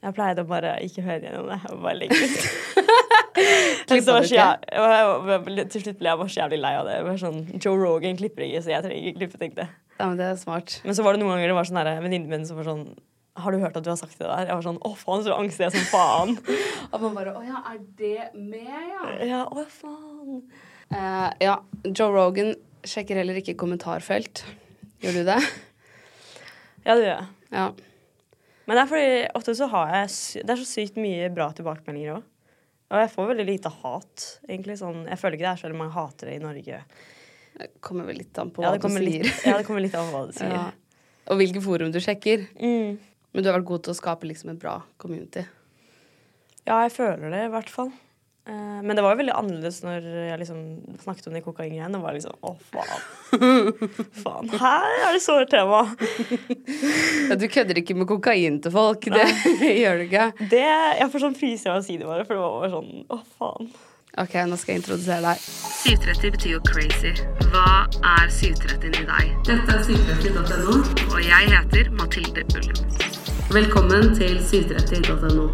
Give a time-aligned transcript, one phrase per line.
[0.00, 1.58] Jeg pleide å bare ikke høre gjennom det.
[1.74, 2.40] Og bare legge ut.
[3.90, 4.00] Til
[5.82, 6.96] slutt ble jeg bare så jævlig lei av det.
[6.96, 9.74] Jeg var sånn, Joe Rogan klipper ikke, så jeg trenger ikke klippe, tenkte jeg.
[10.00, 10.78] Ja, men det er smart.
[10.86, 12.86] Men så var det noen ganger det var sånn venninnen min som var sånn
[13.40, 14.48] Har du hørt at du har sagt det der?
[14.48, 16.32] Jeg var sånn Å, faen, så angst jeg som faen.
[16.94, 19.12] Og man bare Å ja, er det med, ja?
[19.28, 20.40] ja, å, faen.
[20.90, 21.58] Uh, ja,
[21.92, 22.54] Joe Rogan
[22.88, 24.46] sjekker heller ikke kommentarfelt.
[25.04, 25.38] Gjør du det?
[26.86, 27.28] Ja, det gjør jeg.
[27.52, 27.68] Ja.
[28.70, 32.20] Men det er fordi ofte så har jeg Det er så sykt mye bra tilbakemeldinger
[32.20, 32.26] òg.
[32.90, 34.76] Og jeg får veldig lite hat, egentlig.
[34.78, 36.78] Sånn, jeg føler ikke det er så veldig mange hatere i Norge.
[37.60, 39.04] Det kommer vel litt an på hva ja, du sier.
[39.06, 40.54] litt, ja, det kommer litt an på hva du sier.
[40.54, 40.64] Ja.
[41.30, 42.46] Og hvilke forum du sjekker.
[42.58, 42.98] Mm.
[43.30, 45.44] Men du har vært god til å skape liksom en bra community.
[46.66, 47.90] Ja, jeg føler det i hvert fall.
[48.48, 50.60] Eh, men det var jo veldig annerledes når jeg liksom
[51.02, 51.92] snakket om de kokaingreiene.
[51.92, 53.02] Det var liksom Å, faen.
[54.24, 54.48] faen.
[54.62, 55.82] Her er det sårt tema.
[57.28, 59.04] Ja, du kødder ikke med kokain til folk.
[59.12, 59.28] Det
[59.82, 60.30] gjør du ikke.
[60.50, 60.64] Det,
[61.02, 63.20] jeg får sånn frysning av å si det bare, for det var bare sånn Å,
[63.38, 63.70] faen.
[64.18, 65.44] Ok, nå skal jeg introdusere deg.
[65.84, 67.12] 730 betyr jo crazy.
[67.52, 67.84] Hva
[68.16, 69.30] er 730 i deg?
[69.46, 70.80] Dette er 730.no.
[71.12, 72.82] Og jeg heter Mathilde Ullum.
[73.54, 75.46] Velkommen til 730.no.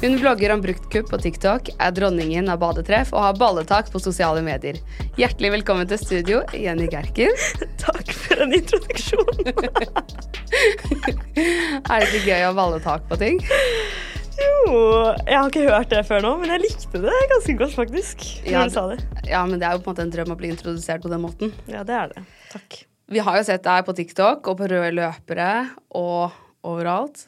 [0.00, 4.40] Hun blogger om bruktkupp på TikTok, er dronningen av badetreff og har balletak på sosiale
[4.40, 4.78] medier.
[5.20, 7.34] Hjertelig velkommen til studio, Jenny Gerken.
[7.82, 9.42] Takk for en introduksjon.
[11.90, 13.42] Er det ikke gøy å ha balletak på ting?
[14.40, 14.78] jo,
[15.26, 18.24] jeg har ikke hørt det før nå, men jeg likte det ganske godt, faktisk.
[18.48, 19.02] Ja, det.
[19.28, 21.20] Ja, men det er jo på en måte en drøm å bli introdusert på den
[21.26, 21.52] måten.
[21.68, 22.24] Ja, det er det.
[22.54, 22.80] Takk.
[23.12, 25.50] Vi har jo sett deg på TikTok og på røde løpere
[25.92, 26.32] og
[26.64, 27.26] overalt.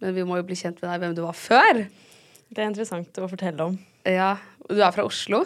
[0.00, 1.84] Men vi må jo bli kjent med deg hvem du var før.
[2.54, 3.78] Det er interessant å fortelle om.
[4.06, 5.42] Ja, og Du er fra Oslo?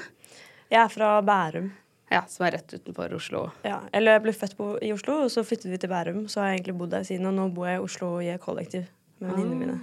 [0.69, 1.71] Jeg er fra Bærum.
[2.09, 3.43] Ja, Som er rett utenfor Oslo.
[3.65, 6.23] Ja, eller jeg ble født på, i Oslo, og så flyttet vi til Bærum.
[6.29, 8.41] Så har jeg egentlig bodd der siden, og nå bor jeg i Oslo i et
[8.41, 8.87] kollektiv
[9.21, 9.79] med venninnene mine.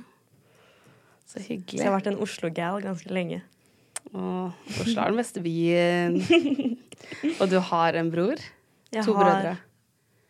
[1.25, 1.81] Så Så hyggelig.
[1.81, 3.41] jeg har vært en Oslo-gal ganske lenge.
[4.13, 6.19] Åh, Oslo er den beste byen.
[7.41, 8.41] og du har en bror?
[8.93, 9.57] Jeg to har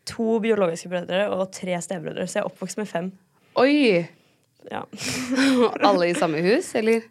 [0.06, 3.12] to biologiske brødre og tre stebrødre, så jeg er oppvokst med fem.
[3.60, 4.08] Oi!
[4.72, 4.84] Ja.
[5.90, 7.02] Alle i samme hus, eller?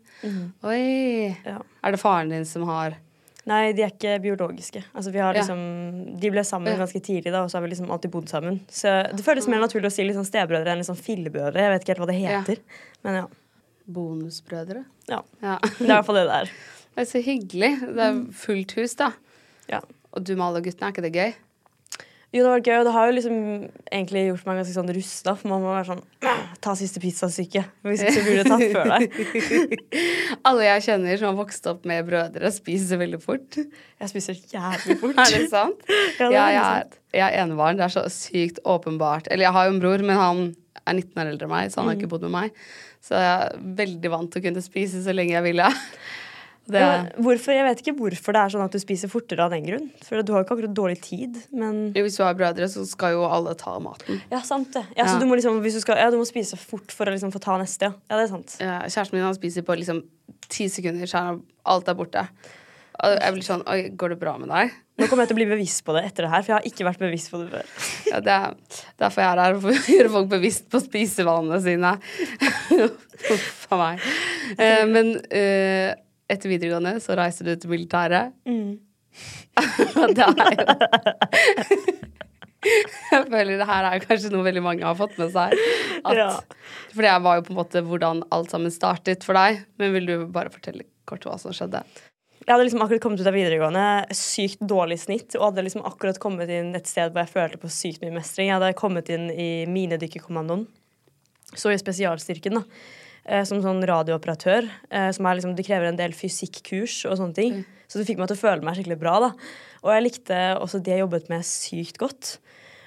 [0.64, 1.36] Oi.
[1.44, 1.58] ja.
[1.84, 2.96] Er det faren din som har
[3.44, 4.80] Nei, de er ikke biologiske.
[4.96, 5.42] Altså, vi har Ja.
[5.42, 6.78] liksom, De ble sammen Ja.
[6.80, 8.60] ganske tidlig, da, og så har vi liksom alltid bodd sammen.
[8.72, 11.60] Så det føles mer naturlig å si liksom stebrødre enn liksom fillebrødre.
[11.60, 12.40] Jeg vet ikke helt hva det Ja.
[12.40, 12.56] heter.
[13.04, 13.26] Men ja.
[13.92, 14.84] bonusbrødre?
[15.10, 15.20] ja.
[15.42, 15.58] Ja.
[15.60, 16.50] Det er i hvert fall det det er.
[16.94, 17.70] Det er så hyggelig.
[17.94, 19.08] Det er fullt hus, da.
[19.68, 19.80] Ja.
[20.14, 21.32] Og du med alle guttene, er ikke det gøy?
[22.34, 23.34] Jo, det var gøy, og det har jo liksom
[23.94, 25.34] egentlig gjort meg ganske sånn rusta.
[25.38, 26.00] For man må være sånn
[26.64, 27.62] Ta siste pizzastykke.
[27.86, 29.78] Hvis ikke så burde det tatt før deg.
[30.50, 33.60] Alle jeg kjenner som har vokst opp med brødre, spiser veldig fort.
[34.02, 35.20] Jeg spiser jævlig fort.
[35.24, 35.86] Er det sant?
[36.20, 36.98] Ja, det er Ja, jeg, sant.
[36.98, 37.78] er, jeg er enebarn.
[37.78, 39.30] Det er så sykt åpenbart.
[39.30, 40.42] Eller jeg har jo en bror, men han
[40.84, 42.00] er 19 år eldre enn meg, så han har Mm.
[42.02, 42.58] ikke bodd med meg.
[43.04, 45.70] Så jeg er veldig vant til å kunne spise så lenge jeg ville.
[46.64, 46.80] Det,
[47.20, 49.90] hvorfor, jeg vet ikke hvorfor det er sånn at du spiser fortere av den grunn.
[50.06, 53.18] For du har jo ikke akkurat dårlig tid, men hvis du har brødre, så skal
[53.18, 54.22] jo alle ta maten.
[54.32, 54.86] Ja, sant det.
[54.96, 55.10] Ja, Ja.
[55.12, 57.34] Så du må liksom, hvis du skal, ja, du må spise fort for å liksom
[57.34, 57.96] få ta neste, ja.
[58.08, 58.56] Ja, det er sant.
[58.64, 60.04] Ja, Kjæresten min han spiser på liksom
[60.48, 61.42] ti sekunder, så er
[61.74, 62.24] alt er borte.
[63.04, 64.70] Og jeg blir sånn Oi, går det bra med deg?
[65.02, 66.68] Nå kommer jeg til å bli bevisst på det etter det her, for jeg har
[66.70, 67.70] ikke vært bevisst på det før.
[68.12, 68.54] Ja, det er
[69.02, 71.90] derfor jeg er her, for å gjøre folk bevisst på spisevanene sine.
[73.28, 74.04] Huff a meg.
[74.54, 75.90] Eh, men eh,
[76.34, 78.34] etter videregående så reiser du til militæret.
[78.48, 78.78] Mm.
[80.16, 80.64] det er jo
[82.64, 85.54] Jeg føler det her er kanskje noe veldig mange har fått med seg.
[86.04, 86.30] At, Ja.
[86.94, 89.64] For det var jo på en måte hvordan alt sammen startet for deg.
[89.80, 91.84] Men vil du bare fortelle kort hva som skjedde?
[92.44, 96.18] Jeg hadde liksom akkurat kommet ut av videregående, sykt dårlig snitt, og hadde liksom akkurat
[96.20, 98.50] kommet inn et sted hvor jeg følte på sykt mye mestring.
[98.50, 100.66] Jeg hadde kommet inn i minedykkerkommandoen,
[101.56, 102.66] så i spesialstyrken, da.
[103.24, 104.68] Eh, Som sånn radiooperatør.
[104.90, 107.64] eh, Som er liksom, det krever en del fysikkurs og sånne ting.
[107.88, 109.18] Så det fikk meg til å føle meg skikkelig bra.
[109.20, 109.30] da
[109.84, 112.38] Og jeg likte også det jeg jobbet med, sykt godt.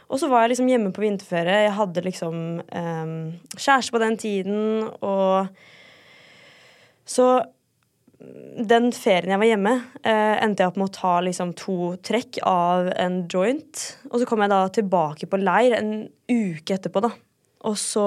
[0.10, 1.66] Og så var jeg liksom hjemme på vinterferie.
[1.68, 3.12] Jeg hadde liksom eh,
[3.58, 5.48] kjæreste på den tiden, og
[7.08, 7.28] så
[8.18, 12.40] den ferien jeg var hjemme, eh, endte jeg opp med å ta liksom to trekk
[12.50, 13.84] av en joint.
[14.10, 15.92] Og så kom jeg da tilbake på leir en
[16.28, 17.12] uke etterpå, da.
[17.68, 18.04] Og så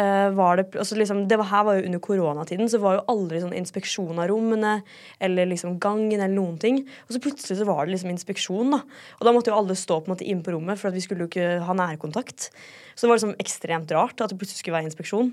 [0.00, 3.06] eh, var det altså liksom, Det var, her var jo under koronatiden, så var jo
[3.12, 4.80] aldri sånn inspeksjon av rommene
[5.22, 6.82] eller liksom gangen eller noen ting.
[7.06, 8.82] Og så plutselig så var det liksom inspeksjon, da.
[9.18, 11.04] Og da måtte jo alle stå på en måte inn på rommet, for at vi
[11.04, 12.50] skulle jo ikke ha nærkontakt.
[12.92, 15.32] Så det var liksom ekstremt rart at det plutselig skulle være inspeksjon.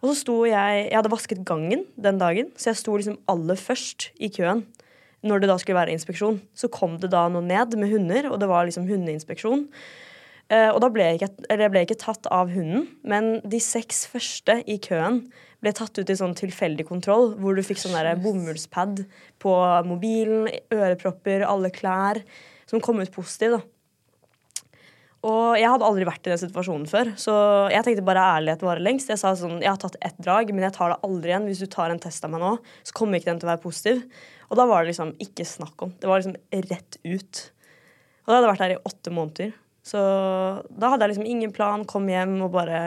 [0.00, 3.58] Og så sto jeg Jeg hadde vasket gangen den dagen, så jeg sto liksom aller
[3.58, 4.64] først i køen
[5.26, 6.38] når det da skulle være inspeksjon.
[6.56, 9.66] Så kom det da noe ned med hunder, og det var liksom hundeinspeksjon.
[10.50, 13.60] Eh, og da ble jeg, ikke, eller jeg ble ikke tatt av hunden, men de
[13.62, 15.22] seks første i køen
[15.62, 19.04] ble tatt ut i sånn tilfeldig kontroll, hvor du fikk sånn bomullspad
[19.42, 19.52] på
[19.86, 22.22] mobilen, ørepropper, alle klær,
[22.70, 23.58] som kom ut positiv.
[23.58, 23.62] da.
[25.20, 27.34] Og jeg hadde aldri vært i den situasjonen før, så
[27.68, 29.10] jeg tenkte bare ærlighet varer lengst.
[29.12, 31.48] Jeg sa sånn, jeg har tatt ett drag, men jeg tar det aldri igjen.
[31.50, 32.54] Hvis du tar en test av meg nå,
[32.88, 34.00] så kommer ikke den til å være positiv.
[34.48, 35.92] Og da var det liksom ikke snakk om.
[36.00, 36.38] Det var liksom
[36.70, 37.42] rett ut.
[38.24, 39.52] Og da hadde jeg vært der i åtte måneder.
[39.86, 40.00] Så
[40.68, 42.80] da hadde jeg liksom ingen plan, kom hjem og bare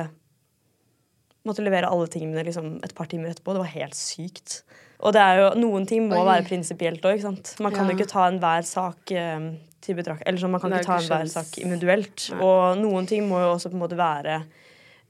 [1.44, 3.56] måtte levere alle tingene mine liksom et par timer etterpå.
[3.56, 4.62] Det var helt sykt.
[5.04, 6.28] Og det er jo, noen ting må Oi.
[6.30, 7.26] være prinsipielt òg.
[7.60, 7.92] Man kan Ja.
[7.92, 9.50] jo ikke ta enhver sak eh,
[9.84, 10.24] til betrakt...
[10.26, 12.30] Eller sånn, man kan ikke ta enhver sak individuelt.
[12.32, 12.40] Nei.
[12.40, 14.38] Og noen ting må jo også på en måte være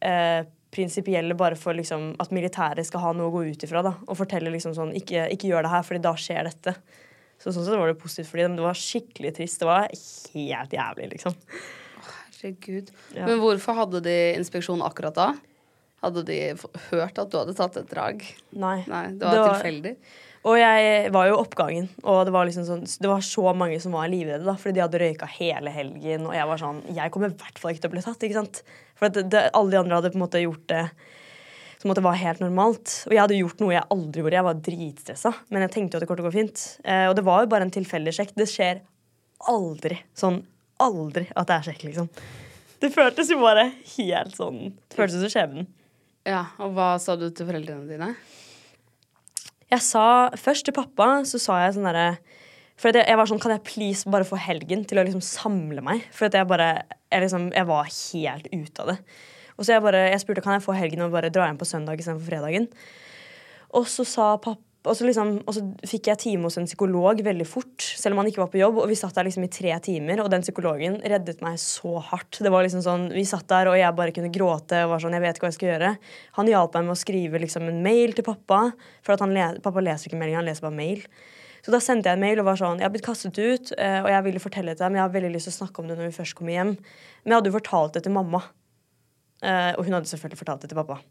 [0.01, 0.41] eh,
[0.73, 3.83] prinsipielle bare for liksom, at militæret skal ha noe å gå ut ifra.
[3.85, 6.73] Da, og fortelle liksom sånn ikke, ikke gjør det her, fordi da skjer dette.
[7.43, 8.55] Så sånn sett var det positivt for dem.
[8.55, 9.59] Det var skikkelig trist.
[9.59, 11.35] Det var helt jævlig, liksom.
[12.07, 12.91] Herregud.
[13.15, 13.25] Ja.
[13.27, 15.29] Men hvorfor hadde de inspeksjon akkurat da?
[16.03, 16.37] Hadde de
[16.89, 18.23] hørt at du hadde tatt et drag?
[18.51, 18.77] Nei.
[18.87, 19.95] Nei, det var, Det var- tilfeldig.
[20.43, 23.93] Og jeg var jo oppgangen, og det var liksom sånn Det var så mange som
[23.93, 27.29] var livredde, da, fordi de hadde røyka hele helgen, og jeg var sånn Jeg kommer
[27.31, 28.59] i hvert fall ikke til å bli tatt, ikke sant?
[28.99, 30.81] For det, det, alle de andre hadde på en måte gjort det
[31.83, 32.95] som det var helt normalt.
[33.09, 34.37] Og jeg hadde gjort noe jeg aldri gjorde.
[34.39, 36.63] Jeg var dritstressa, men jeg tenkte jo at det kom til å gå fint.
[36.87, 38.31] Eh, og det var jo bare en tilfeldig sjekk.
[38.39, 38.81] Det skjer
[39.51, 40.41] aldri sånn
[40.83, 42.07] aldri at det er sjekk, liksom.
[42.83, 45.67] Det føltes jo bare helt sånn Det føltes som skjebnen.
[46.27, 48.13] Ja, Og hva sa du til foreldrene dine?
[49.71, 52.17] Jeg sa først til pappa, så sa jeg sånn derre
[52.79, 56.03] For jeg, var sånn, kan jeg please bare få helgen til å liksom samle meg?
[56.15, 56.71] For jeg bare
[57.11, 58.97] Jeg, liksom, jeg var helt ute av det.
[59.57, 61.69] Og så jeg bare, jeg spurte kan jeg få helgen og bare dra hjem på
[61.69, 62.69] søndag istedenfor fredagen.
[63.73, 67.21] Og så sa pappa og så, liksom, og så fikk jeg time hos en psykolog
[67.23, 68.81] veldig fort, selv om han ikke var på jobb.
[68.83, 72.41] Og vi satt der liksom i tre timer, og den psykologen reddet meg så hardt.
[72.43, 75.15] Det var liksom sånn, Vi satt der, og jeg bare kunne gråte og var sånn,
[75.15, 75.91] jeg vet ikke hva jeg skal gjøre.
[76.39, 78.59] Han hjalp meg med å skrive liksom en mail til pappa,
[79.05, 81.05] for le pappa leser ikke meldinger, han leser bare mail.
[81.63, 84.01] Så da sendte jeg en mail og var sånn, jeg har blitt kastet ut, eh,
[84.03, 85.79] og jeg ville fortelle det til deg, men jeg har veldig lyst til å snakke
[85.79, 86.75] om det når vi først kommer hjem.
[87.23, 88.43] Men jeg hadde jo fortalt det til mamma.
[89.43, 91.01] Eh, og hun hadde selvfølgelig fortalt det til pappa.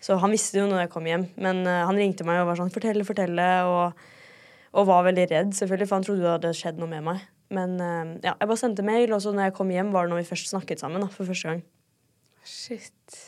[0.00, 1.28] Så han visste jo når jeg kom hjem.
[1.36, 4.06] Men eh, han ringte meg og var sånn 'fortelle, fortelle', og,
[4.76, 7.24] og var veldig redd, selvfølgelig, for han trodde det hadde skjedd noe med meg.
[7.52, 10.14] Men eh, ja, jeg bare sendte mail, og så når jeg kom hjem, var det
[10.14, 11.04] når vi først snakket sammen.
[11.04, 11.62] da, for første gang.
[12.46, 13.20] Shit.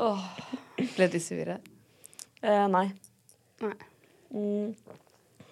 [0.00, 0.24] Åh.
[0.96, 1.60] Ble du sure?
[2.40, 2.86] Eh, nei.
[3.60, 3.76] Nei.
[4.30, 4.74] Mm.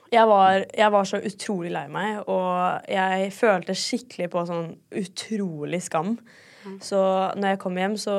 [0.08, 5.82] Jeg var, jeg var så utrolig lei meg, og jeg følte skikkelig på sånn utrolig
[5.84, 6.14] skam.
[6.84, 6.98] Så
[7.38, 8.16] når jeg kom hjem, så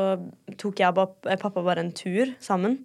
[0.59, 2.79] tok jeg og eh, pappa bare en tur sammen.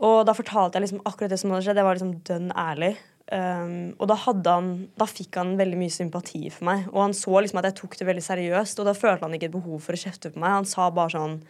[0.00, 1.80] Og da fortalte jeg liksom akkurat det som hadde skjedd.
[1.80, 2.94] Jeg var liksom dønn ærlig.
[3.30, 6.86] Um, og da, han, da fikk han veldig mye sympati for meg.
[6.90, 9.50] Og han så liksom at jeg tok det veldig seriøst, og da følte han ikke
[9.50, 10.56] et behov for å kjefte på meg.
[10.56, 11.40] Han sa bare sånn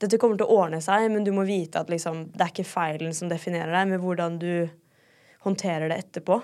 [0.00, 2.64] Dette kommer til å ordne seg, men du må vite at liksom, det er ikke
[2.64, 4.52] feilen som definerer deg, men hvordan du
[5.44, 6.38] håndterer det etterpå.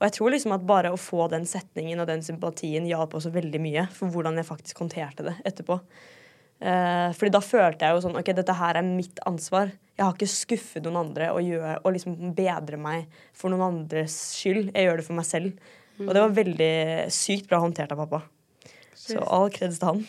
[0.00, 3.32] Og jeg tror liksom at bare å få den setningen og den sympatien hjalp også
[3.34, 5.76] veldig mye for hvordan jeg faktisk håndterte det etterpå.
[6.60, 9.70] Eh, fordi da følte jeg jo sånn Ok, dette her er mitt ansvar.
[9.96, 14.16] Jeg har ikke skuffet noen andre og, gjør, og liksom bedre meg for noen andres
[14.38, 14.72] skyld.
[14.72, 15.70] Jeg gjør det for meg selv.
[16.00, 16.74] Og det var veldig
[17.12, 18.22] sykt bra håndtert av pappa.
[18.96, 20.04] Så all kreds til han.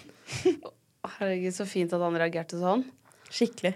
[1.18, 2.86] Herregud, så fint at han reagerte sånn.
[3.28, 3.76] Skikkelig.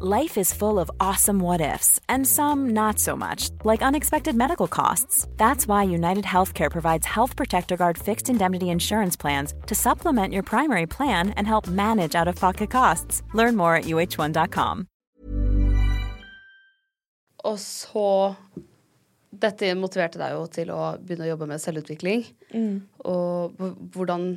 [0.00, 4.68] Life is full of awesome what ifs, and some not so much, like unexpected medical
[4.68, 5.26] costs.
[5.38, 10.44] That's why United Healthcare provides Health Protector Guard fixed indemnity insurance plans to supplement your
[10.44, 13.22] primary plan and help manage out of pocket costs.
[13.34, 14.86] Learn more at uh1.com.
[17.44, 18.34] Og så
[19.38, 22.22] Dette motiverte deg jo til å begynne å jobbe med selvutvikling.
[23.04, 24.30] Og h- hvordan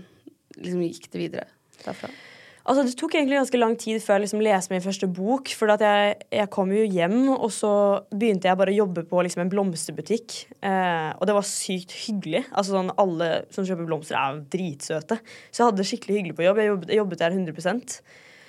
[0.58, 1.46] liksom gikk det videre
[1.86, 2.10] derfra?
[2.62, 5.50] Altså, det tok egentlig ganske lang tid før jeg liksom leste min første bok.
[5.58, 7.74] For jeg, jeg kom jo hjem, og så
[8.14, 10.38] begynte jeg bare å jobbe på liksom, en blomsterbutikk.
[10.62, 12.44] Eh, og det var sykt hyggelig.
[12.52, 15.18] Altså, sånn, alle som kjøper blomster, er dritsøte.
[15.50, 16.62] Så jeg hadde det skikkelig hyggelig på jobb.
[16.62, 18.02] Jeg jobbet, jeg jobbet der 100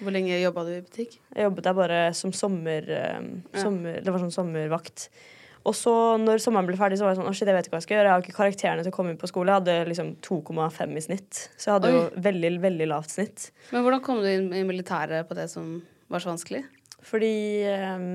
[0.02, 1.20] Hvor lenge jobba du i butikk?
[1.32, 3.22] Jeg jobbet der bare som sommer, eh,
[3.56, 5.08] sommer Det var sånn sommervakt.
[5.68, 7.76] Og så når sommeren ble ferdig, så var jeg sånn Å, shit, jeg vet ikke
[7.76, 8.08] hva jeg skal gjøre.
[8.08, 9.52] Jeg har ikke karakterene til å komme inn på skole.
[9.52, 11.42] Jeg hadde liksom 2,5 i snitt.
[11.54, 11.96] Så jeg hadde Oi.
[11.96, 13.48] jo veldig, veldig lavt snitt.
[13.70, 15.74] Men hvordan kom du inn i militæret på det som
[16.12, 16.64] var så vanskelig?
[17.06, 17.34] Fordi
[17.94, 18.08] um,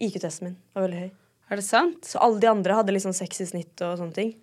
[0.00, 1.12] IQ-testen min var veldig høy.
[1.52, 2.08] Er det sant?
[2.08, 4.34] Så alle de andre hadde liksom seks i snitt og sånne ting.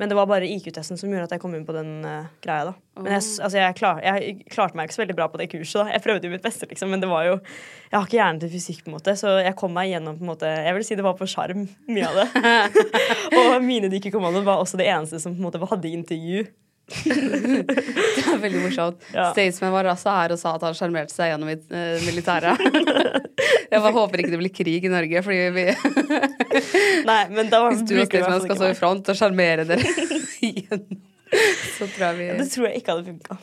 [0.00, 2.70] Men det var bare IQ-testen som gjorde at jeg kom inn på den uh, greia.
[2.70, 5.50] da Men jeg, altså, jeg, klar, jeg klarte meg ikke så veldig bra på det
[5.52, 5.76] kurset.
[5.82, 8.40] da Jeg prøvde jo mitt beste, liksom, men det var jo Jeg har ikke hjerne
[8.40, 10.86] til fysikk, på en måte så jeg kom meg gjennom på en måte Jeg vil
[10.88, 12.56] si det var på sjarm, mye av det.
[13.42, 16.48] og mine dykkerkommandoer var også det eneste som på en måte hadde intervju.
[17.04, 19.04] Det er veldig morsomt.
[19.14, 19.30] Ja.
[19.30, 22.64] Statesman var altså her og sa at han sjarmerte seg gjennom eh, militæret.
[23.70, 25.66] jeg bare håper ikke det blir krig i Norge, fordi vi,
[27.10, 29.94] Nei, men da hvis du og fall skal stå i front og sjarmere dere
[30.48, 30.84] igjen,
[31.76, 33.38] så tror jeg vi Det tror jeg ikke hadde funka.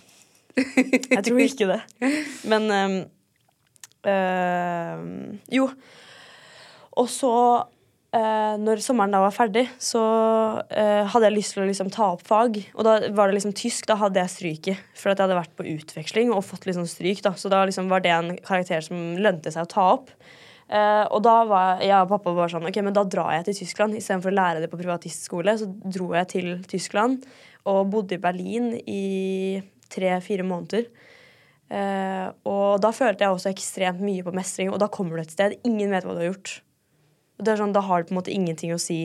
[0.58, 1.82] Jeg tror ikke det.
[2.50, 3.00] Men um,
[4.10, 5.72] uh, Jo.
[6.98, 7.34] Og så,
[8.16, 12.06] Uh, når sommeren da var ferdig, så uh, hadde jeg lyst til å liksom ta
[12.14, 12.56] opp fag.
[12.80, 13.84] Og da var det liksom tysk.
[13.90, 14.86] Da hadde jeg stryket.
[14.96, 17.20] For at jeg hadde vært på utveksling og fått liksom stryk.
[17.26, 20.14] da Så da liksom var det en karakter som lønte seg å ta opp.
[20.68, 23.60] Eh, og da var jeg og pappa bare sånn Ok, men da drar jeg til
[23.62, 23.96] Tyskland.
[23.96, 27.24] Istedenfor å lære det på privatistskole, så dro jeg til Tyskland
[27.68, 29.04] og bodde i Berlin i
[29.92, 30.88] tre-fire måneder.
[31.68, 35.34] Uh, og da følte jeg også ekstremt mye på mestring, og da kommer du et
[35.36, 35.58] sted.
[35.68, 36.54] Ingen vet hva du har gjort.
[37.38, 39.02] Og det er sånn, Da har det på en måte ingenting å si.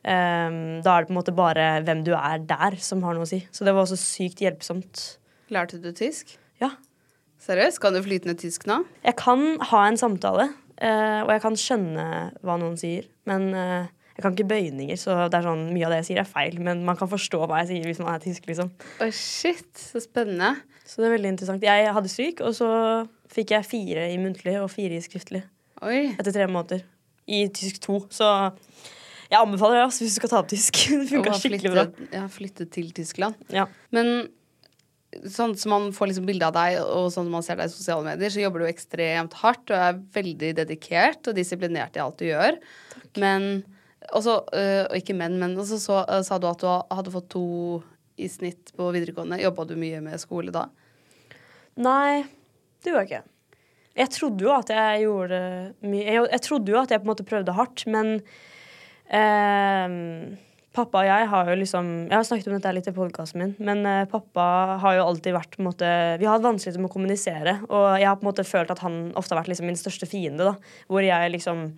[0.00, 3.28] Um, da er det på en måte bare hvem du er der, som har noe
[3.28, 3.42] å si.
[3.52, 5.04] Så det var også sykt hjelpsomt.
[5.52, 6.38] Lærte du tysk?
[6.62, 6.72] Ja.
[7.40, 7.80] Seriøst?
[7.84, 8.82] Kan du flytende tysk nå?
[9.04, 10.50] Jeg kan ha en samtale,
[10.80, 12.04] eh, og jeg kan skjønne
[12.44, 13.08] hva noen sier.
[13.28, 16.22] Men uh, jeg kan ikke bøyninger, så det er sånn, mye av det jeg sier,
[16.22, 16.58] er feil.
[16.64, 18.72] Men man kan forstå hva jeg sier hvis man er tysk, liksom.
[19.00, 20.54] Oh, shit, så spennende.
[20.84, 21.64] Så det er veldig interessant.
[21.64, 22.70] Jeg hadde stryk, og så
[23.30, 25.44] fikk jeg fire i muntlig og fire i skriftlig
[25.86, 26.10] Oi.
[26.16, 26.82] etter tre måneder.
[27.30, 28.00] I tysk to.
[28.10, 28.26] Så
[29.30, 30.82] jeg anbefaler det altså, hvis du skal ta opp tysk.
[30.90, 31.86] Det funka skikkelig bra.
[32.10, 33.38] Jeg har flyttet til Tyskland.
[33.54, 33.68] Ja.
[33.94, 34.26] Men
[35.10, 37.74] sånn som man får liksom bilde av deg, og sånn som man ser deg i
[37.74, 42.20] sosiale medier, så jobber du ekstremt hardt og er veldig dedikert og disiplinert i alt
[42.20, 42.58] du gjør.
[43.18, 43.50] Men
[44.16, 47.28] også, øh, Og ikke men, men også så øh, sa du at du hadde fått
[47.30, 47.82] to
[48.20, 49.40] i snitt på videregående.
[49.42, 50.68] Jobba du mye med skole da?
[51.80, 52.24] Nei,
[52.80, 53.24] det gjorde jeg ikke.
[54.00, 55.40] Jeg trodde jo at jeg gjorde
[55.82, 58.12] mye jeg, jeg trodde jo at jeg på en måte prøvde hardt, men
[59.10, 59.96] eh,
[60.70, 63.54] Pappa og jeg har jo liksom Jeg har snakket om dette litt i podkasten min,
[63.58, 64.44] men uh, pappa
[64.84, 65.88] har jo alltid vært på en måte
[66.20, 68.84] Vi har hatt vanskeligheter med å kommunisere, og jeg har på en måte følt at
[68.84, 70.46] han ofte har vært liksom min største fiende.
[70.46, 70.54] da
[70.86, 71.72] Hvor jeg liksom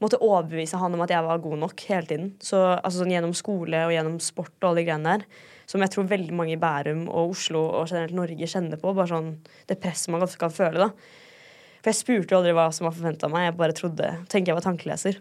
[0.00, 2.32] måtte overbevise han om at jeg var god nok hele tiden.
[2.40, 5.24] Så altså sånn Gjennom skole og gjennom sport og alle de greiene der.
[5.68, 8.94] Som jeg tror veldig mange i Bærum og Oslo og generelt Norge kjenner på.
[8.94, 9.32] Bare sånn
[9.68, 10.86] Det presset man ofte kan føle.
[10.86, 13.48] da For jeg spurte jo aldri hva som var forventa av meg.
[13.50, 15.18] Jeg bare trodde Tenker jeg var tankeleser.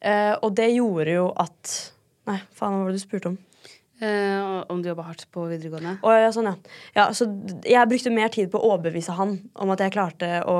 [0.00, 1.76] Eh, og det gjorde jo at
[2.26, 3.36] Nei, faen, hva var det du spurte om?
[4.00, 5.94] Eh, om du jobba hardt på videregående?
[6.04, 6.74] Å, ja, sånn, ja.
[6.98, 7.06] ja.
[7.16, 7.28] Så
[7.64, 10.56] jeg brukte mer tid på å overbevise han om at jeg klarte å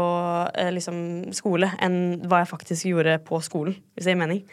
[0.54, 0.98] eh, liksom
[1.36, 4.46] skole, enn hva jeg faktisk gjorde på skolen, hvis det gir mening.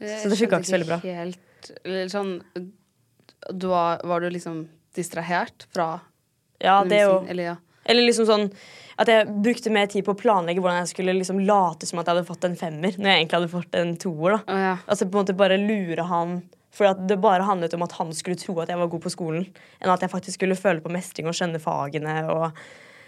[0.00, 0.98] Så det funka ikke så veldig bra.
[1.04, 1.70] Helt,
[2.10, 2.32] sånn
[3.52, 4.64] du var, var du liksom
[4.96, 6.00] distrahert fra
[6.62, 7.20] Ja, det jo.
[7.28, 7.54] Eller ja.
[7.84, 8.48] Eller liksom sånn
[9.00, 12.06] at jeg brukte mer tid på å planlegge hvordan jeg skulle liksom late som at
[12.06, 14.36] jeg hadde fått en femmer, når jeg egentlig hadde fått en toer.
[14.36, 14.40] da.
[14.46, 14.74] Oh, ja.
[14.86, 16.42] Altså på en måte bare lure han
[16.74, 19.10] For at det bare handlet om at han skulle tro at jeg var god på
[19.12, 19.44] skolen,
[19.78, 22.14] enn at jeg faktisk skulle føle på mestring og skjønne fagene.
[22.26, 22.50] og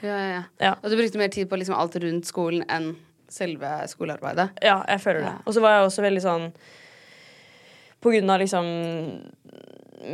[0.06, 0.74] Ja, ja, ja.
[0.82, 2.92] Og du brukte mer tid på liksom alt rundt skolen enn
[3.28, 4.52] selve skolearbeidet?
[4.62, 5.32] Ja, jeg føler det.
[5.46, 6.44] Og så var jeg også veldig sånn
[7.98, 8.68] På grunn av liksom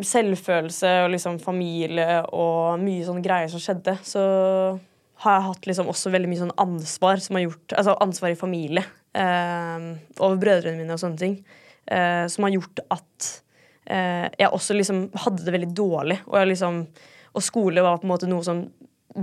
[0.01, 4.23] selvfølelse og liksom familie og mye sånne greier som skjedde, så
[5.23, 8.39] har jeg hatt liksom også veldig mye sånn ansvar som har gjort Altså ansvar i
[8.39, 9.89] familie eh,
[10.19, 11.41] over brødrene mine og sånne ting.
[11.87, 13.29] eh, som har gjort at
[13.87, 16.21] eh, jeg også liksom hadde det veldig dårlig.
[16.29, 16.87] Og, liksom,
[17.33, 18.65] og skole var på en måte noe som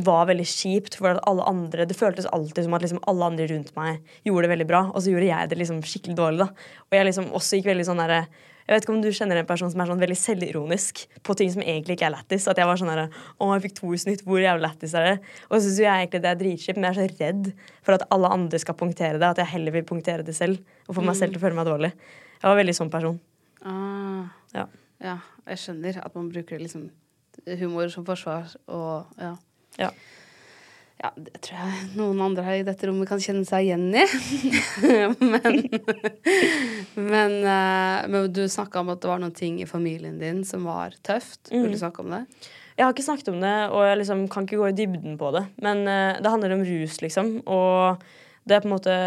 [0.05, 0.99] var veldig kjipt.
[0.99, 4.53] For alle andre Det føltes alltid som at liksom alle andre rundt meg gjorde det
[4.53, 6.45] veldig bra, og så gjorde jeg det liksom skikkelig dårlig.
[6.45, 6.49] da
[6.89, 8.23] Og jeg liksom også gikk veldig sånn derre
[8.69, 11.49] jeg vet ikke om du kjenner en person som er sånn veldig selvironisk på ting
[11.49, 12.43] som egentlig ikke er lættis.
[12.51, 15.07] At jeg var sånn her, Å, jeg fikk to i snitt, hvor jævlig lættis er
[15.07, 15.15] det?
[15.49, 17.49] Og så syns jeg egentlig det er dritkjipt, men jeg er så redd
[17.81, 20.61] for at alle andre skal punktere det, at jeg heller vil punktere det selv.
[20.85, 21.91] Og få meg selv til å føle meg dårlig.
[22.37, 23.17] Jeg var veldig sånn person.
[23.65, 24.67] Ah, Ja.
[25.01, 25.17] ja,
[25.49, 26.91] jeg skjønner at man bruker liksom
[27.59, 29.33] humor som forsvar og ja.
[29.81, 29.89] Ja.
[30.99, 34.03] Ja, det tror jeg noen andre her i dette rommet kan kjenne seg igjen i.
[35.31, 35.61] men,
[36.99, 40.67] men, eh, men du snakka om at det var noen ting i familien din som
[40.67, 41.53] var tøft.
[41.53, 42.25] Vil du snakke om det?
[42.75, 45.31] Jeg har ikke snakket om det, og jeg liksom kan ikke gå i dybden på
[45.35, 45.45] det.
[45.63, 47.31] Men eh, det handler om rus, liksom.
[47.47, 48.03] Og
[48.43, 48.99] det er på en måte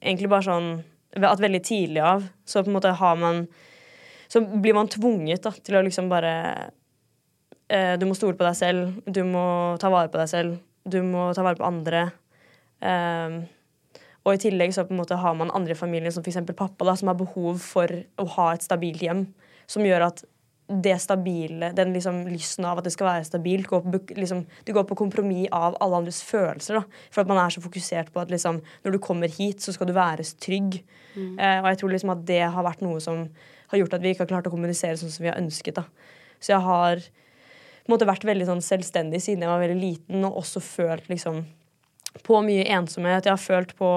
[0.00, 0.70] egentlig bare sånn
[1.24, 3.44] At veldig tidlig av så på en måte har man
[4.28, 6.32] Så blir man tvunget da, til å liksom bare
[7.72, 8.98] eh, Du må stole på deg selv.
[9.06, 9.44] Du må
[9.80, 10.58] ta vare på deg selv.
[10.88, 12.08] Du må ta vare på andre.
[12.80, 13.42] Um,
[14.26, 16.40] og i tillegg så på en måte har man andre i familien, som f.eks.
[16.56, 19.26] pappa, da, som har behov for å ha et stabilt hjem.
[19.68, 20.24] Som gjør at
[20.68, 24.74] det stabile, den liksom lysten av at det skal være stabilt, går på, liksom, det
[24.76, 26.76] går på kompromiss av alle andres følelser.
[26.76, 27.04] Da.
[27.14, 29.88] For at man er så fokusert på at liksom, når du kommer hit, så skal
[29.88, 30.82] du være trygg.
[31.16, 33.24] Eh, og jeg tror liksom at det har vært noe som
[33.72, 35.80] har gjort at vi ikke har klart å kommunisere sånn som vi har ønsket.
[35.80, 35.86] Da.
[36.36, 37.02] Så jeg har
[37.88, 41.42] måte vært veldig sånn selvstendig siden jeg var veldig liten, og også følt liksom
[42.24, 43.26] på mye ensomhet.
[43.26, 43.88] Jeg har følt på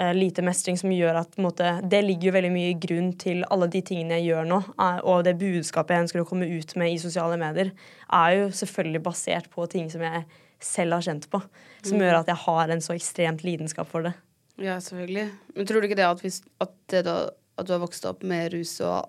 [0.00, 3.44] eh, lite mestring, som gjør at måte, det ligger jo veldig mye i grunn til
[3.48, 4.60] alle de tingene jeg gjør nå.
[4.74, 7.72] eh, og det budskapet jeg ønsker å komme ut med i sosiale medier,
[8.06, 10.24] er jo selvfølgelig basert på ting som jeg
[10.60, 11.40] selv har kjent på.
[11.86, 14.12] Som gjør at jeg har en så ekstremt lidenskap for det.
[14.60, 15.30] Ja, selvfølgelig.
[15.56, 17.16] Men tror du ikke det at, hvis, at, det da,
[17.56, 19.08] at du har vokst opp med rus og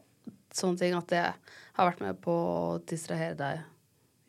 [0.55, 3.65] sånne ting, at det har vært med på å distrahere deg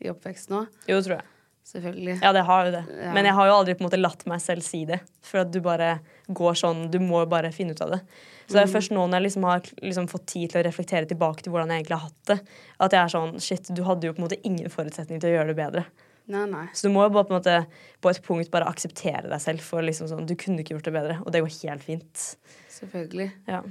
[0.05, 0.83] i oppveksten òg?
[0.89, 1.29] Jo, tror jeg.
[1.63, 2.17] Selvfølgelig.
[2.19, 2.83] Ja, det har jo det.
[2.91, 3.11] Ja.
[3.15, 4.99] Men jeg har jo aldri på en måte latt meg selv si det.
[5.23, 5.95] For at du bare
[6.27, 8.01] går sånn Du må jo bare finne ut av det.
[8.45, 11.07] Så det er først nå når jeg liksom har liksom fått tid til å reflektere
[11.07, 12.37] tilbake til hvordan jeg egentlig har hatt det,
[12.83, 15.37] at jeg er sånn Shit, du hadde jo på en måte ingen forutsetning til å
[15.37, 15.85] gjøre det bedre.
[16.33, 16.65] Nei, nei.
[16.75, 17.55] Så du må jo bare på en måte
[18.03, 20.95] på et punkt bare akseptere deg selv for liksom sånn Du kunne ikke gjort det
[20.95, 22.27] bedre, og det går helt fint.
[22.71, 23.31] Selvfølgelig.
[23.47, 23.63] Ja.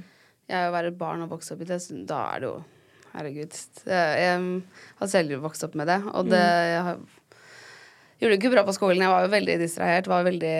[0.49, 2.57] Jeg jo være et barn og vokse opp i det, så da er det jo
[3.13, 3.57] Herregud.
[3.85, 4.61] Jeg,
[4.99, 7.01] har selv vokst opp med det, og det jeg har,
[8.17, 9.03] gjorde det ikke bra på skolen.
[9.05, 10.09] Jeg var jo veldig distrahert.
[10.09, 10.55] Var veldig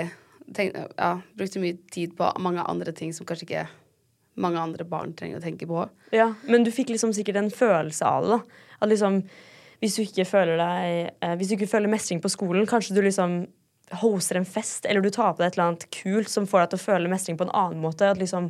[0.54, 3.66] tenk, ja, Brukte mye tid på mange andre ting som kanskje ikke
[4.42, 5.88] mange andre barn trenger å tenke på.
[6.14, 8.38] Ja, men du fikk liksom sikkert en følelse av det.
[8.38, 9.24] da At liksom
[9.82, 13.02] Hvis du ikke føler deg eh, Hvis du ikke føler mestring på skolen, kanskje du
[13.02, 13.44] liksom
[14.02, 16.70] hoster en fest, eller du tar på deg et eller annet kult som får deg
[16.72, 18.08] til å føle mestring på en annen måte.
[18.10, 18.48] At liksom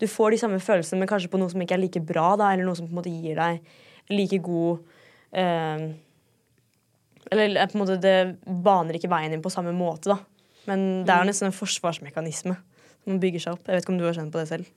[0.00, 2.52] Du får de samme følelsene, men kanskje på noe som ikke er like bra, da
[2.52, 4.82] eller noe som på en måte gir deg like god
[5.32, 5.84] eh,
[7.32, 10.18] Eller på en måte det baner ikke veien inn på samme måte, da.
[10.68, 12.56] Men det er jo nesten en forsvarsmekanisme
[13.04, 13.68] som bygger seg opp.
[13.68, 14.68] Jeg vet ikke om du har kjent på det selv?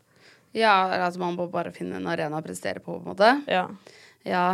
[0.56, 0.75] Ja,
[1.08, 3.32] at man må bare finne en arena å prestere på, på en måte.
[3.51, 3.65] Ja.
[4.27, 4.45] Ja,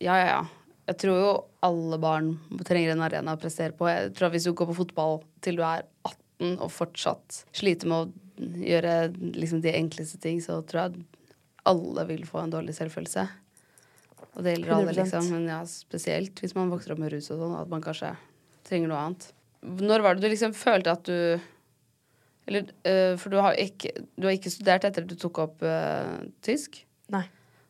[0.00, 0.28] ja, ja.
[0.28, 0.40] ja.
[0.88, 1.32] Jeg tror jo
[1.66, 2.30] alle barn
[2.64, 3.90] trenger en arena å prestere på.
[3.90, 7.90] Jeg tror at Hvis du går på fotball til du er 18 og fortsatt sliter
[7.90, 8.94] med å gjøre
[9.34, 11.04] liksom, de enkleste ting, så tror jeg
[11.68, 13.26] alle vil få en dårlig selvfølelse.
[14.38, 15.28] Og det gjelder alle, liksom.
[15.34, 18.12] Men ja, spesielt hvis man vokser opp med rus og sånn, at man kanskje
[18.68, 19.30] trenger noe annet.
[19.62, 21.40] Når var det du liksom følte at du
[22.48, 25.64] Eller, øh, for du har, ikke, du har ikke studert etter at du tok opp
[25.66, 26.78] øh, tysk?
[27.12, 27.26] Nei.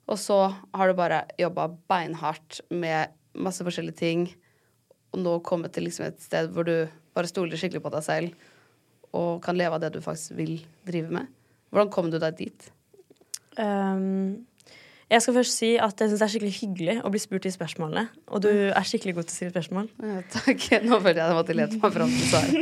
[0.06, 4.28] Og så har du bare jobba beinhardt med masse forskjellige ting,
[5.10, 8.46] og nå kommet til liksom et sted hvor du bare stoler skikkelig på deg selv
[9.16, 11.32] og kan leve av det du faktisk vil drive med.
[11.72, 12.68] Hvordan kom du deg dit?
[13.58, 14.46] Um,
[15.08, 17.52] jeg skal først si at jeg syns det er skikkelig hyggelig å bli spurt de
[17.52, 18.04] spørsmålene.
[18.28, 19.88] Og du er skikkelig god til å stille spørsmål.
[20.10, 20.66] Ja, takk.
[20.84, 22.58] Nå følte jeg at jeg måtte lete meg fram til svaret.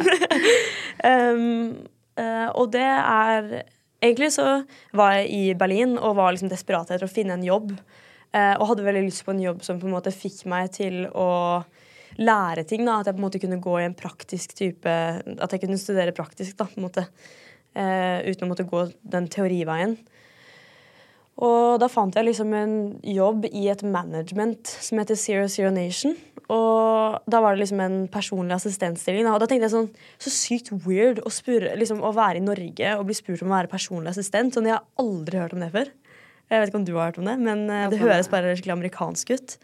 [1.11, 1.73] um,
[2.21, 3.57] uh, og det er
[4.05, 4.61] Egentlig så
[4.95, 7.71] var jeg i Berlin og var liksom desperat etter å finne en jobb.
[8.29, 11.07] Uh, og hadde veldig lyst på en jobb som på en måte fikk meg til
[11.17, 11.29] å
[12.19, 12.85] lære ting.
[12.87, 15.79] da, At jeg på en måte kunne gå i en praktisk type At jeg kunne
[15.79, 17.07] studere praktisk, da, på en måte.
[17.77, 19.99] Uh, uten å måtte gå den teoriveien.
[21.45, 26.15] Og da fant jeg liksom en jobb i et management som heter Zero Zero Nation.
[26.49, 29.27] Og da var det liksom en personlig assistentstilling.
[29.27, 29.35] Da.
[29.35, 29.89] Og da tenkte jeg sånn
[30.23, 33.59] Så sykt weird å, spure, liksom, å være i Norge og bli spurt om å
[33.59, 34.57] være personlig assistent.
[34.57, 35.91] Sånn, Jeg har aldri hørt om det før.
[36.47, 38.77] Jeg vet ikke om du har hørt om det, men uh, det høres bare skikkelig
[38.79, 39.57] amerikansk ut.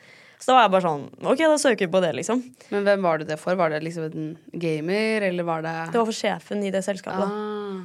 [0.42, 2.40] Så da var jeg bare sånn OK, da søker vi på det, liksom.
[2.74, 3.54] Men hvem var det det for?
[3.58, 7.22] Var det liksom en gamer, eller var det Det var for sjefen i det selskapet.
[7.22, 7.28] da.
[7.30, 7.82] ah.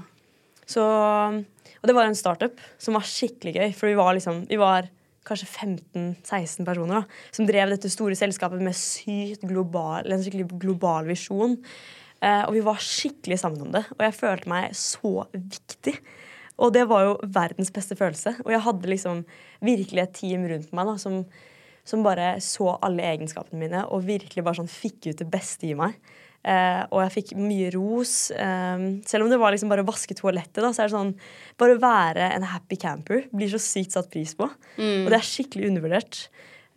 [0.68, 3.70] Så, og det var en startup som var skikkelig gøy.
[3.78, 4.90] For vi var liksom Vi var
[5.28, 11.10] kanskje 15-16 personer da, som drev dette store selskapet med sykt global, en skikkelig global
[11.10, 11.58] visjon.
[12.24, 15.98] Eh, og vi var skikkelig sammen om det, og jeg følte meg så viktig.
[16.64, 18.38] Og det var jo verdens beste følelse.
[18.46, 19.20] Og jeg hadde liksom
[19.68, 21.20] virkelig et team rundt meg da, som,
[21.88, 25.76] som bare så alle egenskapene mine og virkelig bare sånn fikk ut det beste i
[25.78, 25.96] meg.
[26.48, 28.30] Eh, og jeg fikk mye ros.
[28.32, 31.16] Eh, selv om det var liksom bare å vaske toalettet, da, så er det sånn
[31.60, 34.48] Bare å være en happy camper blir så sykt satt pris på.
[35.08, 36.28] Og det er skikkelig undervurdert.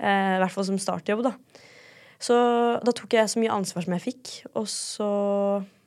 [0.01, 1.35] Eh, I hvert fall som startjobb, da.
[2.21, 2.37] Så
[2.85, 5.11] da tok jeg så mye ansvar som jeg fikk, og så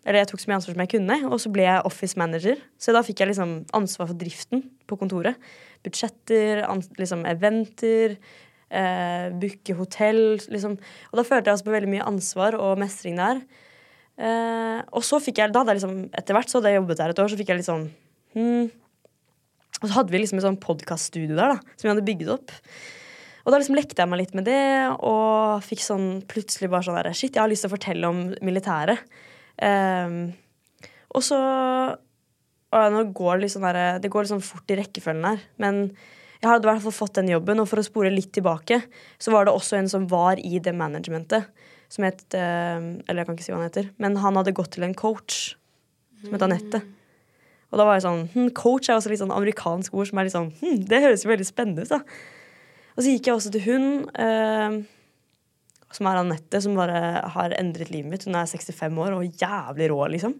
[0.04, 2.58] Eller jeg tok så mye ansvar som jeg kunne, og så ble jeg office manager.
[2.76, 5.38] Så da fikk jeg liksom ansvar for driften på kontoret.
[5.86, 6.60] Budsjetter,
[7.00, 8.18] liksom eventer,
[8.74, 10.78] eh, booke hotell, liksom.
[11.12, 13.44] Og da følte jeg også på veldig mye ansvar og mestring der.
[14.18, 17.00] Eh, og så fikk jeg, da hadde jeg liksom, etter hvert så hadde jeg jobbet
[17.02, 17.88] der et år, så fikk jeg litt sånn
[18.36, 18.68] hmm.
[19.80, 22.54] Og så hadde vi liksom et sånn podkaststudio der da, som vi hadde bygget opp.
[23.44, 24.62] Og da liksom lekte jeg meg litt med det,
[25.04, 28.22] og fikk sånn plutselig bare sånn der, Shit, jeg har lyst til å fortelle om
[28.46, 29.02] militæret.
[29.60, 30.30] Um,
[31.14, 31.40] og så
[32.74, 35.44] og nå går det litt sånn der, Det går litt sånn fort i rekkefølgen her,
[35.62, 35.84] men
[36.44, 38.82] jeg hadde i hvert fall fått den jobben, og for å spore litt tilbake,
[39.16, 41.48] så var det også en som var i det managementet,
[41.94, 44.74] som het eh, Eller jeg kan ikke si hva han heter, men han hadde gått
[44.76, 45.54] til en coach
[46.24, 46.82] som het Anette.
[47.74, 50.28] Og da var jeg sånn hm, Coach er også litt sånn amerikansk ord som er
[50.28, 52.04] litt sånn hm, Det høres jo veldig spennende ut, da.
[52.94, 53.88] Og så gikk jeg også til hun,
[54.22, 54.76] eh,
[55.94, 57.00] som er Anette, som bare
[57.34, 58.28] har endret livet mitt.
[58.30, 60.36] Hun er 65 år og jævlig rå, liksom.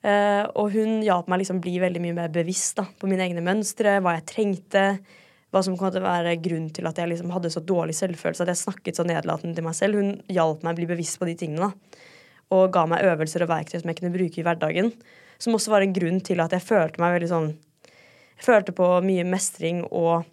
[0.00, 3.44] Eh, og hun hjalp meg liksom bli veldig mye mer bevisst da, på mine egne
[3.44, 4.84] mønstre, hva jeg trengte,
[5.50, 8.62] hva som å være grunn til at jeg liksom hadde så dårlig selvfølelse, at jeg
[8.62, 9.98] snakket så nedlatende til meg selv.
[9.98, 11.68] Hun hjalp meg å bli bevisst på de tingene.
[11.68, 12.06] da.
[12.54, 14.92] Og ga meg øvelser og verktøy som jeg kunne bruke i hverdagen.
[15.42, 18.86] Som også var en grunn til at jeg følte meg veldig sånn Jeg følte på
[19.04, 20.24] mye mestring og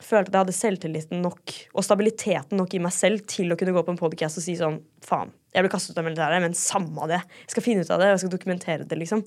[0.00, 3.74] følte at jeg hadde selvtilliten nok og stabiliteten nok i meg selv til å kunne
[3.76, 6.56] gå på en podcast og si sånn Faen, jeg ble kastet ut av militæret, men
[6.58, 7.20] samme det.
[7.44, 9.22] Jeg skal finne ut av det, og jeg skal dokumentere det, liksom.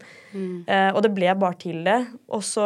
[0.68, 2.00] Eh, og det ble bare til det.
[2.36, 2.66] Og så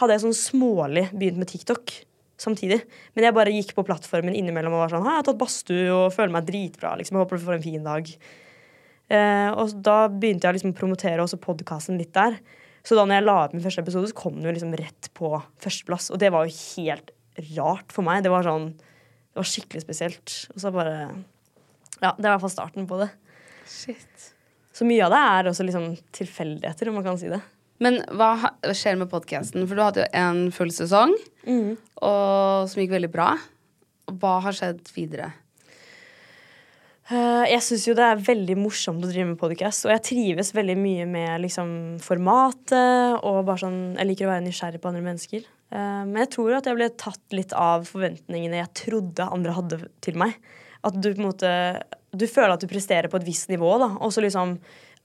[0.00, 1.92] hadde jeg sånn smålig begynt med TikTok
[2.40, 2.80] samtidig.
[3.14, 5.88] Men jeg bare gikk på plattformen innimellom og var sånn ha, jeg har tatt badstue
[5.92, 7.18] og føler meg dritbra, liksom.
[7.18, 8.12] Jeg håper du får en fin dag.
[9.08, 12.36] Uh, og da begynte jeg å liksom promotere også podkasten litt der.
[12.86, 15.08] Så da når jeg la ut min første episode, så kom den jo liksom rett
[15.18, 16.12] på førsteplass.
[16.14, 17.12] Og det var jo helt
[17.56, 18.22] rart for meg.
[18.24, 20.36] Det var sånn Det var skikkelig spesielt.
[20.54, 20.94] Og så bare
[22.02, 23.08] Ja, det er i hvert fall starten på det.
[23.68, 24.28] Shit.
[24.76, 27.40] Så mye av det er også liksom tilfeldigheter, om man kan si det.
[27.82, 28.32] Men hva
[28.74, 29.66] skjer med podkasten?
[29.70, 31.12] For du hadde jo en full sesong,
[31.46, 33.32] og, som gikk veldig bra.
[34.08, 35.32] Hva har skjedd videre?
[37.08, 40.50] Eh, Jeg syns jo det er veldig morsomt å drive med podcast, og jeg trives
[40.56, 41.70] veldig mye med liksom,
[42.04, 43.18] formatet.
[43.22, 45.46] Og bare sånn, jeg liker å være nysgjerrig på andre mennesker.
[45.72, 49.80] Eh, Men jeg tror at jeg ble tatt litt av forventningene jeg trodde andre hadde
[50.04, 50.36] til meg.
[50.84, 51.50] At du på en måte
[52.16, 54.58] Du føler at du presterer på et visst nivå, da, og så liksom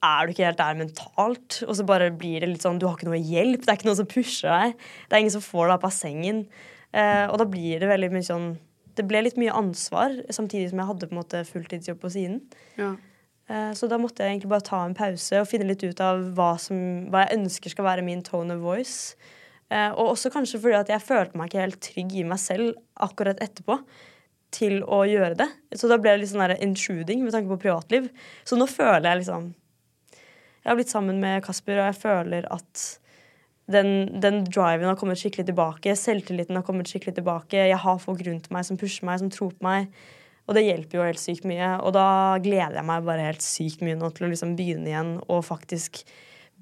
[0.03, 2.97] er du ikke helt der mentalt, og så bare blir det litt sånn Du har
[2.97, 4.73] ikke noe hjelp, det er ikke noen som pusher deg.
[5.07, 6.41] Det er ingen som får deg opp av sengen.
[6.91, 8.49] Eh, og da blir det veldig mye sånn
[8.93, 12.41] Det ble litt mye ansvar, samtidig som jeg hadde på en måte fulltidsjobb på siden.
[12.77, 12.91] Ja.
[13.49, 16.19] Eh, Så da måtte jeg egentlig bare ta en pause og finne litt ut av
[16.37, 16.77] hva, som,
[17.09, 19.15] hva jeg ønsker skal være min tone of voice.
[19.71, 22.75] Eh, Og også kanskje fordi at jeg følte meg ikke helt trygg i meg selv
[23.01, 23.79] akkurat etterpå
[24.53, 25.49] til å gjøre det.
[25.75, 28.09] Så da ble det litt sånn intruding med tanke på privatliv.
[28.47, 29.51] Så nå føler jeg liksom
[30.63, 32.83] Jeg har blitt sammen med Kasper, og jeg føler at
[33.73, 35.95] den, den driven har kommet skikkelig tilbake.
[35.99, 37.65] Selvtilliten har kommet skikkelig tilbake.
[37.67, 39.89] Jeg har folk rundt meg som pusher meg, som tror på meg.
[40.47, 41.69] Og det hjelper jo helt sykt mye.
[41.83, 42.07] Og da
[42.43, 46.03] gleder jeg meg bare helt sykt mye nå til å liksom begynne igjen og faktisk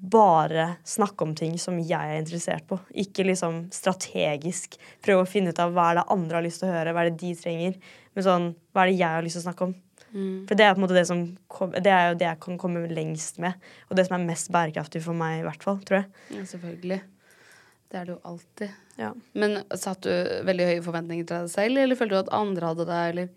[0.02, 2.80] bare snakke om ting som jeg er interessert på.
[2.98, 6.70] Ikke liksom strategisk prøve å finne ut av hva er det andre har lyst til
[6.70, 7.78] å høre, hva er det de trenger.
[8.12, 9.76] Men sånn, hva er det jeg har lyst til å snakke om?
[10.12, 12.58] For det er på en måte det som kom, Det er jo det jeg kan
[12.60, 13.56] komme lengst med.
[13.88, 16.10] Og det som er mest bærekraftig for meg, i hvert fall, tror jeg.
[16.36, 16.98] ja, selvfølgelig.
[17.88, 18.74] Det er det jo alltid.
[18.98, 19.12] Ja.
[19.32, 20.12] Men satt du
[20.48, 23.30] veldig høye forventninger til deg selv, eller følte du at andre hadde det, eller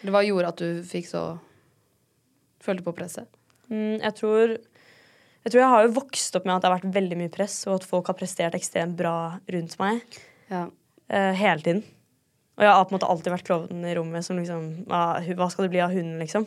[0.00, 1.22] Eller hva gjorde at du fikk så
[2.60, 3.28] Følte på presset?
[3.70, 4.56] Mm, jeg tror
[5.44, 7.54] jeg tror jeg har jo vokst opp med at det har vært veldig mye press,
[7.68, 9.14] og at folk har prestert ekstremt bra
[9.48, 10.02] rundt meg
[10.50, 10.66] Ja.
[10.68, 11.82] uh, hele tiden.
[12.58, 15.64] Og jeg har på en måte alltid vært klovnen i rommet som liksom Hva skal
[15.64, 16.44] det bli av hunden, liksom?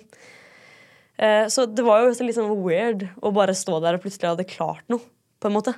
[1.17, 4.45] Uh, så det var jo litt sånn weird å bare stå der og plutselig hadde
[4.49, 5.01] klart noe,
[5.41, 5.73] på en måte.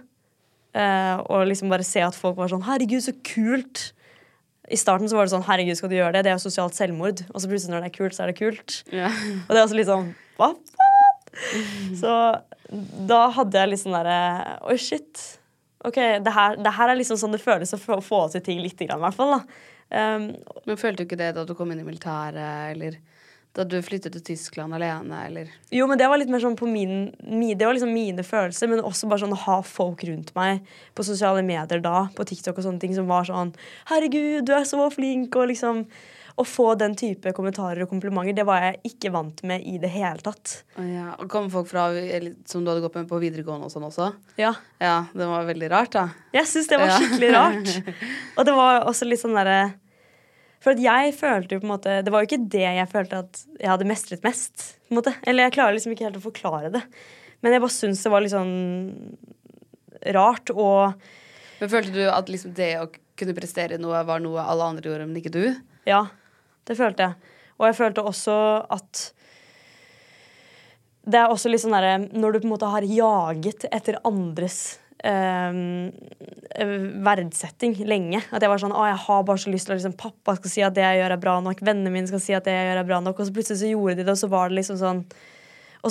[0.76, 3.94] Uh, og liksom bare se at folk var sånn Herregud, så kult!
[4.66, 6.26] I starten så var det sånn Herregud, skal du gjøre det?
[6.26, 7.22] Det er jo sosialt selvmord.
[7.32, 8.80] Og så plutselig når det er kult, så er det kult.
[8.92, 9.12] Ja.
[9.46, 10.82] Og det er også litt sånn Hva faen?
[12.02, 12.12] Så
[13.08, 15.40] da hadde jeg litt sånn derre Oi, shit.
[15.86, 18.62] OK, det her, det her er liksom sånn det føles å få, få til ting
[18.64, 19.36] lite grann, i hvert fall.
[19.38, 19.44] da.
[20.16, 20.32] Um,
[20.66, 22.98] Men følte du ikke det da du kom inn i militæret, eller
[23.56, 26.68] da du flyttet til Tyskland alene, eller jo, men det var litt mer sånn på
[26.68, 30.34] min, mi- Det var liksom mine følelser, men også bare sånn å ha folk rundt
[30.36, 30.66] meg
[30.98, 33.54] på sosiale medier da, på TikTok og sånne ting, som var sånn
[33.88, 35.86] 'Herregud, du er så flink', og liksom
[36.36, 39.88] Å få den type kommentarer og komplimenter, det var jeg ikke vant med i det
[39.94, 40.58] hele tatt.
[40.76, 41.14] Ja.
[41.16, 41.86] Og kom folk fra
[42.44, 44.10] som du hadde gått med på videregående og sånn også?
[44.42, 44.50] Ja.
[44.84, 46.10] Ja, det var veldig rart, da.
[46.36, 46.98] Jeg syns det var Ja.
[47.00, 47.72] skikkelig rart.
[48.38, 49.76] Og det var også litt sånn derre
[50.60, 53.20] For at jeg følte jo på en måte Det var jo ikke det jeg følte
[53.24, 54.66] at jeg hadde mestret mest.
[54.90, 55.14] På en måte.
[55.24, 56.82] Eller jeg klarer liksom ikke helt å forklare det.
[57.46, 59.16] Men jeg bare syns det var litt sånn
[60.16, 61.00] rart og
[61.62, 65.08] Men følte du at liksom det å kunne prestere noe var noe alle andre gjorde,
[65.08, 65.56] men ikke du?
[65.88, 66.02] Ja,
[66.66, 67.36] det følte jeg.
[67.60, 68.38] Og jeg følte også
[68.74, 69.04] at
[71.06, 74.80] Det er også litt sånn derre Når du på en måte har jaget etter andres
[75.06, 75.92] ehm,
[76.56, 76.74] eh,
[77.06, 78.24] verdsetting lenge.
[78.32, 80.54] At jeg var sånn Å, jeg har bare så lyst til at liksom, pappa skal
[80.54, 81.64] si at det jeg gjør, er bra nok.
[81.66, 83.22] Vennene mine skal si at det jeg gjør, er bra nok.
[83.22, 85.06] Og så plutselig så gjorde de det, og så var det liksom sånn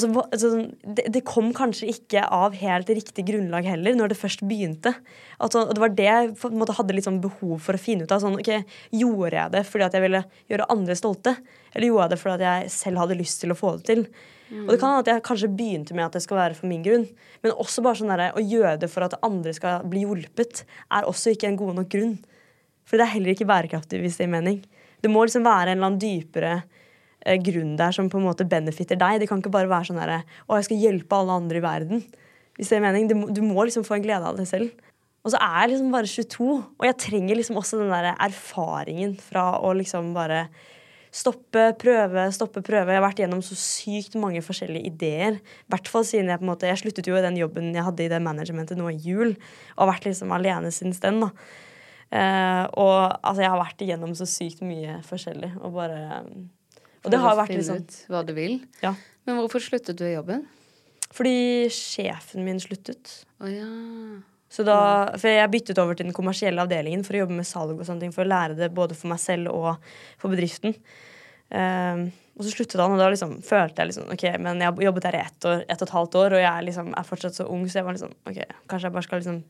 [0.03, 4.11] så, var- så, sånn, det, det kom kanskje ikke av helt riktig grunnlag heller, når
[4.13, 4.95] det først begynte.
[5.39, 8.23] Og det var det jeg måte hadde litt sånn behov for å finne ut av.
[8.25, 11.37] Sånn, okay, Gjorde jeg det fordi jeg ville gjøre andre stolte,
[11.75, 14.07] eller gjorde jeg det fordi jeg selv hadde lyst til å få det til?
[14.55, 16.83] Og det kan hende at jeg kanskje begynte med at det skal være for min
[16.85, 17.07] grunn,
[17.43, 20.63] men også bare sånn der, å gjøre det for at andre skal bli hjulpet,
[20.95, 22.13] er også ikke en god nok grunn.
[22.85, 24.61] For det er heller ikke bærekraftig, hvis det gir mening.
[25.03, 26.53] Det må liksom være en eller annen dypere
[27.45, 29.23] grunn der som på en måte benefitter deg.
[29.23, 32.05] Det kan ikke bare være sånn derre Å, jeg skal hjelpe alle andre i verden.
[32.59, 33.09] Hvis det er mening.
[33.11, 34.75] Du, du må liksom få en glede av det selv.
[35.25, 39.15] Og så er jeg liksom bare 22, og jeg trenger liksom også den der erfaringen
[39.17, 40.45] fra å liksom bare
[41.15, 42.93] stoppe, prøve, stoppe, prøve.
[42.93, 45.39] Jeg har vært gjennom så sykt mange forskjellige ideer.
[45.39, 47.87] I hvert fall siden jeg på en måte Jeg sluttet jo i den jobben jeg
[47.87, 49.33] hadde i det managementet nå i jul,
[49.77, 51.23] og har vært liksom alene siden den.
[51.25, 51.31] da.
[52.15, 56.21] Eh, og altså, jeg har vært igjennom så sykt mye forskjellig, og bare
[57.05, 57.85] Og det har vært litt sånn.
[57.85, 58.59] ut hva du vil.
[58.83, 58.95] Ja.
[59.29, 60.47] Men hvorfor sluttet du i jobben?
[61.15, 63.21] Fordi sjefen min sluttet.
[63.39, 63.71] Å ja.
[64.55, 64.79] Så da,
[65.19, 68.05] for jeg byttet over til den kommersielle avdelingen for å jobbe med salg og sånne
[68.05, 69.73] ting, for å lære det både for meg selv og
[70.21, 70.77] for bedriften.
[71.51, 74.87] Um, og så sluttet han, og da liksom følte jeg liksom OK, men jeg har
[74.89, 77.39] jobbet her i ett, år, ett og et halvt år, og jeg liksom, er fortsatt
[77.39, 78.41] så ung, så jeg var liksom OK,
[78.71, 79.43] kanskje jeg bare skal liksom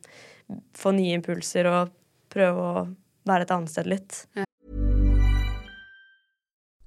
[0.80, 1.94] få nye impulser og
[2.32, 2.84] prøve å
[3.28, 4.18] være et annet sted litt.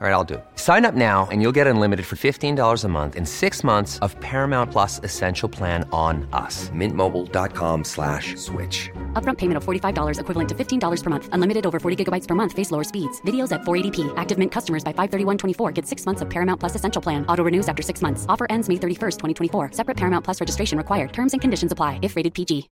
[0.00, 0.44] All right, I'll do it.
[0.54, 4.18] Sign up now and you'll get unlimited for $15 a month in six months of
[4.20, 6.70] Paramount Plus Essential Plan on us.
[6.70, 8.88] Mintmobile.com slash switch.
[9.12, 11.28] Upfront payment of $45 equivalent to $15 per month.
[11.32, 12.54] Unlimited over 40 gigabytes per month.
[12.54, 13.20] Face lower speeds.
[13.26, 14.10] Videos at 480p.
[14.16, 17.26] Active Mint customers by 531.24 get six months of Paramount Plus Essential Plan.
[17.26, 18.24] Auto renews after six months.
[18.26, 19.72] Offer ends May 31st, 2024.
[19.72, 21.12] Separate Paramount Plus registration required.
[21.12, 22.70] Terms and conditions apply if rated PG.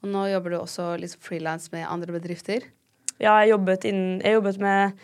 [0.00, 2.70] Og nå jobber du også litt frilans med andre bedrifter.
[3.20, 5.00] Ja, jeg jobbet, innen, jeg jobbet med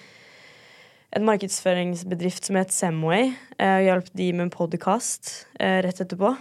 [1.17, 3.33] en markedsføringsbedrift som het Semway.
[3.61, 6.33] Jeg hjalp de med en podkast rett etterpå.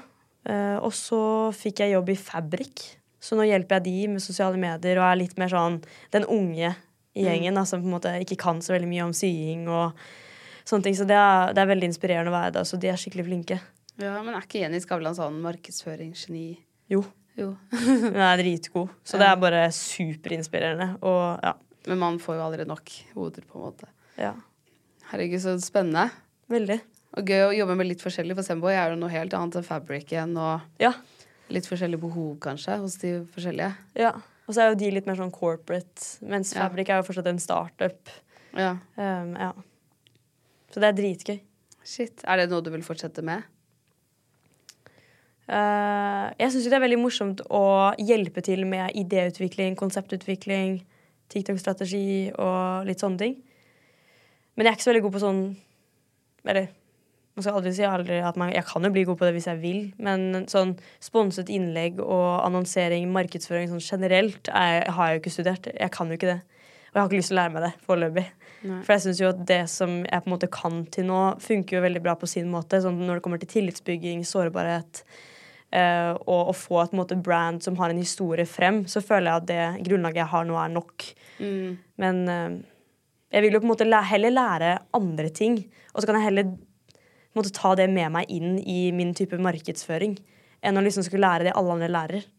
[0.47, 1.19] Eh, Og så
[1.55, 2.85] fikk jeg jobb i Fabrik.
[3.19, 5.79] Så nå hjelper jeg de med sosiale medier og er litt mer sånn
[6.13, 6.75] den unge
[7.15, 9.95] i gjengen da, som på en måte ikke kan så veldig mye om sying og
[10.67, 10.95] sånne ting.
[10.99, 12.67] Så det er, det er veldig inspirerende å være der.
[12.67, 13.59] Så de er skikkelig flinke.
[13.99, 16.57] Ja, Men er ikke Jenny Skavlan sånn markedsføringsgeni?
[16.91, 17.03] Jo.
[17.37, 17.49] Jo.
[17.71, 18.89] Hun er dritgod.
[19.03, 20.95] Så det er bare superinspirerende.
[21.03, 21.53] Og ja.
[21.87, 23.89] Men man får jo aldri nok hoder, på en måte.
[24.17, 24.33] ja.
[25.11, 26.07] Herregud, så spennende.
[26.49, 26.79] Veldig.
[27.19, 29.63] Og gøy å jobbe med litt forskjellig, for Semboy er jo noe helt annet enn
[29.67, 30.93] fabricen, og Ja.
[31.53, 33.75] litt forskjellige behov, kanskje, hos de forskjellige.
[33.95, 34.15] ja.
[34.47, 36.63] Og så er jo de litt mer sånn corporate, mens Ja.
[36.67, 38.09] Fabric er jo fortsatt en startup.
[38.57, 38.77] Ja.
[38.97, 39.51] Um, ja.
[40.73, 41.39] Så det er dritgøy.
[41.83, 42.21] Shit.
[42.25, 43.43] Er det noe du vil fortsette med?
[45.45, 47.65] Eh, jeg syns det er veldig morsomt å
[48.01, 50.79] hjelpe til med idéutvikling, konseptutvikling,
[51.33, 53.37] TikTok-strategi og litt sånne ting.
[54.55, 55.39] Men jeg er ikke så veldig god på sånn
[56.45, 56.67] Eller
[57.35, 59.47] man skal aldri si aldri at man, jeg kan jo bli god på det hvis
[59.49, 60.69] jeg vil, men sånn
[61.03, 65.67] sponset innlegg og annonsering, markedsføring sånn generelt, er, har jeg jo ikke studert.
[65.73, 66.37] Jeg kan jo ikke det.
[66.39, 68.23] Og jeg har ikke lyst til å lære meg det foreløpig.
[68.85, 71.75] For jeg syns jo at det som jeg på en måte kan til nå, funker
[71.75, 72.79] jo veldig bra på sin måte.
[72.85, 75.03] Sånn når det kommer til tillitsbygging, sårbarhet,
[75.73, 79.49] og å få et måte, brand som har en historie frem, så føler jeg at
[79.49, 81.07] det grunnlaget jeg har nå, er nok.
[82.01, 82.59] Men eh,
[83.35, 85.59] jeg vil jo på en måte heller lære andre ting,
[85.93, 86.53] og så kan jeg heller
[87.35, 90.15] måte, ta det med meg inn i min type markedsføring,
[90.65, 92.29] enn å liksom skulle lære det alle andre lærer.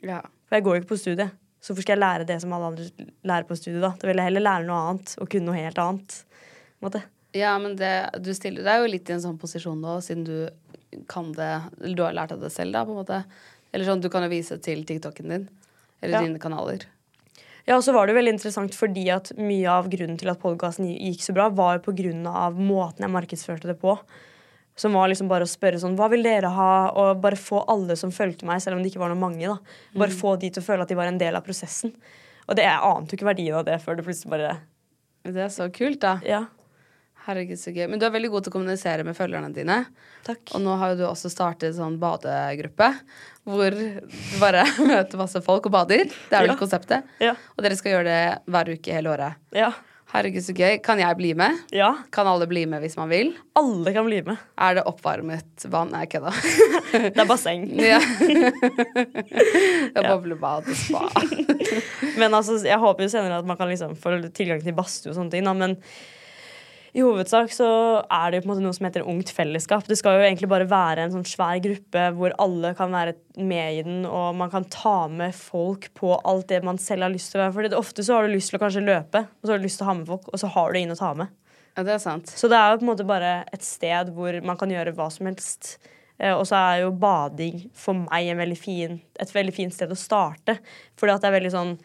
[0.00, 0.22] Ja.
[0.48, 1.36] For jeg går jo ikke på studiet.
[1.58, 3.92] Så hvorfor skal jeg lære det som alle andre lærer på studiet, da?
[3.98, 6.20] Da vil jeg heller lære noe annet, og kunne noe helt annet.
[6.80, 7.02] måte.
[7.36, 7.92] Ja, men det,
[8.24, 10.36] du stiller deg jo litt i en sånn posisjon nå, siden du
[11.08, 11.48] kan det
[11.82, 13.24] Eller du har lært av det selv, da, på en måte.
[13.72, 15.48] Eller sånn, du kan jo vise til TikToken din.
[16.02, 16.22] Eller Ja.
[16.26, 16.86] dine kanaler.
[17.66, 20.88] Ja, og så var det veldig interessant fordi at mye av grunnen til at podkasten
[20.88, 23.98] gikk så bra, var jo på grunn av måten jeg markedsførte det på.
[24.78, 26.90] Som var liksom bare å spørre sånn Hva vil dere ha?
[26.94, 29.58] Og bare få alle som fulgte meg, selv om det ikke var noen mange, da.
[29.98, 31.92] Bare få de til å føle at de var en del av prosessen.
[32.48, 34.58] Og det, jeg ante jo ikke verdien av det før det plutselig bare
[35.24, 36.20] Det er så kult, da.
[36.24, 36.46] Ja.
[37.28, 37.84] Herregud, så gøy.
[37.92, 39.82] Men du er veldig god til å kommunisere med følgerne dine.
[40.24, 40.54] Takk.
[40.56, 42.88] Og nå har jo du også startet sånn badegruppe,
[43.44, 44.00] hvor du
[44.40, 46.06] bare møter masse folk og bader.
[46.08, 46.56] Det er vel Ja.
[46.60, 47.04] konseptet.
[47.20, 47.34] Ja.
[47.56, 49.36] Og dere skal gjøre det hver uke hele året.
[49.52, 49.74] Ja.
[50.08, 50.78] Herregud, så gøy.
[50.80, 51.58] Kan jeg bli med?
[51.76, 51.90] ja.
[52.16, 53.34] Kan alle bli med hvis man vil?
[53.60, 54.40] Alle kan bli med.
[54.56, 55.90] Er det oppvarmet vann?
[55.92, 56.32] Nei, kødda.
[57.12, 57.66] Det er basseng.
[57.92, 58.00] ja.
[60.08, 61.02] Boblebad og spa.
[62.18, 65.18] Men altså, jeg håper jo senere at man kan liksom få tilgang til badstue og
[65.20, 65.44] sånne ting.
[65.44, 65.52] Da.
[65.60, 65.76] Men
[66.96, 67.68] i hovedsak så
[68.00, 69.84] er det jo på en måte noe som heter Ungt fellesskap.
[69.88, 73.80] Det skal jo egentlig bare være en sånn svær gruppe hvor alle kan være med
[73.80, 77.34] i den, og man kan ta med folk på alt det man selv har lyst
[77.34, 77.56] til å være.
[77.58, 79.82] For ofte så har du lyst til å kanskje løpe, og så har du lyst
[79.82, 81.36] til å ha med folk, og så har du ingen å ta med.
[81.76, 82.32] Ja, det er sant.
[82.34, 85.06] Så det er jo på en måte bare et sted hvor man kan gjøre hva
[85.14, 85.76] som helst.
[86.18, 89.92] Eh, og så er jo bading for meg en veldig fin, et veldig fint sted
[89.94, 90.58] å starte.
[90.98, 91.76] Fordi at det er veldig sånn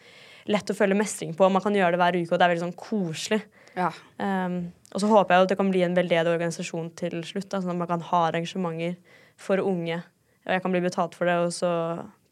[0.50, 1.46] lett å føle mestring på.
[1.46, 3.44] Man kan gjøre det hver uke, og det er veldig sånn koselig.
[3.74, 3.90] Ja.
[4.18, 7.48] Um, og så håper jeg at det kan bli en veldedig organisasjon til slutt.
[7.50, 8.98] Da, sånn at man kan ha arrangementer
[9.40, 10.00] for unge.
[10.44, 11.70] Og jeg kan bli betalt for det, og så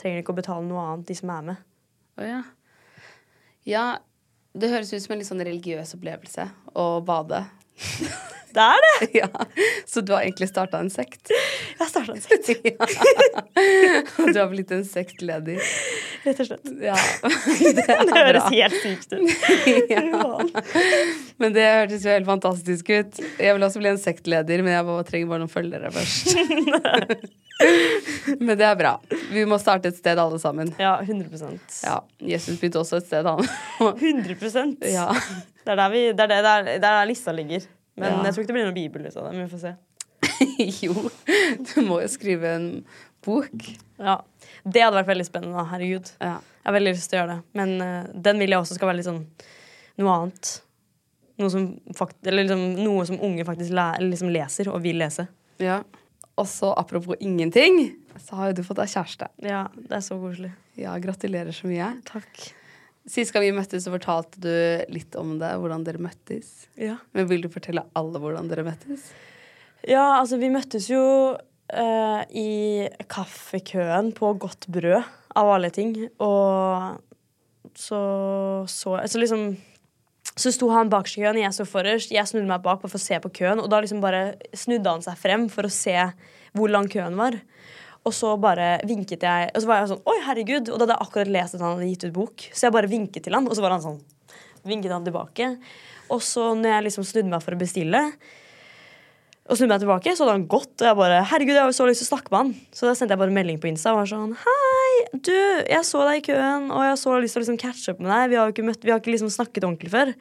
[0.01, 1.65] trenger de ikke å betale noe annet, de som er med.
[2.21, 2.43] Oh, ja.
[3.67, 3.85] Ja,
[4.53, 7.41] det høres ut som en litt sånn religiøs opplevelse å bade.
[8.53, 9.07] Det er det!
[9.23, 9.29] ja.
[9.89, 11.31] Så du har egentlig starta en sekt?
[11.33, 12.75] Jeg har starta en sekt, ja.
[14.29, 15.57] Du har blitt en sektleder.
[16.27, 16.69] rett og slett.
[16.85, 16.93] Ja.
[16.93, 19.25] Det Det er høres helt sykt ut.
[19.89, 20.03] ja.
[21.41, 23.23] Men det hørtes jo helt fantastisk ut.
[23.41, 26.37] Jeg vil også bli en sektleder, men jeg bare trenger bare noen følgere først.
[28.37, 28.93] men det er bra.
[29.33, 30.75] Vi må starte et sted, alle sammen.
[30.77, 33.49] Ja, 100 Ja, Jesus begynte også et sted, han.
[33.81, 35.09] 100 ja.
[35.63, 37.67] Det er der, vi, det er, det, det er, er der lista ligger.
[38.01, 38.23] Men Ja.
[38.25, 39.33] jeg tror ikke det blir noen bibel ut av det.
[39.37, 39.75] Men vi får se.
[40.87, 40.95] jo,
[41.69, 42.69] du må jo skrive en
[43.23, 43.69] bok.
[44.03, 44.17] Ja.
[44.65, 45.65] Det hadde vært veldig spennende.
[45.71, 46.11] Herregud.
[46.23, 46.37] Ja.
[46.63, 47.43] Jeg har veldig lyst til å gjøre det.
[47.59, 49.23] Men uh, den vil jeg også skal være litt sånn
[50.03, 50.53] noe annet.
[51.43, 55.29] Noe som, fakt eller liksom, noe som unge faktisk le, liksom leser og vil lese.
[55.63, 55.83] ja.
[56.41, 59.27] Og så apropos ingenting, så har jo du fått deg kjæreste.
[59.45, 60.49] Ja, det er så koselig.
[60.81, 61.91] Ja, gratulerer så mye.
[62.09, 62.47] Takk.
[63.09, 66.69] Sist gang vi møttes, så fortalte du litt om det, hvordan dere møttes.
[66.79, 67.01] Ja.
[67.17, 69.09] Men vil du fortelle alle hvordan dere møttes?
[69.83, 71.03] Ja, altså, vi møttes jo
[71.35, 72.51] eh, i
[73.11, 75.03] kaffekøen på Godt Brød,
[75.35, 75.97] av alle ting.
[76.23, 77.01] Og
[77.79, 78.01] så
[78.69, 79.55] så Altså liksom
[80.33, 82.13] så sto han bakerst i køen, jeg sto forrest.
[82.15, 84.95] Jeg snudde meg bak bare for å se på køen, og da liksom bare snudde
[84.95, 85.97] han seg frem for å se
[86.57, 87.37] hvor lang køen var.
[88.03, 90.73] Og så bare vinket jeg, og så var jeg sånn Oi, herregud!
[90.73, 92.91] Og da hadde jeg akkurat lest at han hadde gitt ut bok, så jeg bare
[92.91, 94.01] vinket til han, og så var han sånn
[94.67, 95.49] Vinket han tilbake.
[96.15, 98.01] Og så når jeg liksom snudde meg for å bestille,
[99.51, 100.75] og snudde meg tilbake, så hadde han gått.
[100.79, 102.53] Og jeg bare Herregud, jeg har så lyst til å snakke med han.
[102.71, 106.05] Så da sendte jeg bare melding på Insta og var sånn Hei, du, jeg så
[106.07, 108.31] deg i køen, og jeg har så lyst til å liksom catche up med deg.
[108.31, 110.15] Vi har jo ikke, møtt, vi har ikke liksom snakket ordentlig før.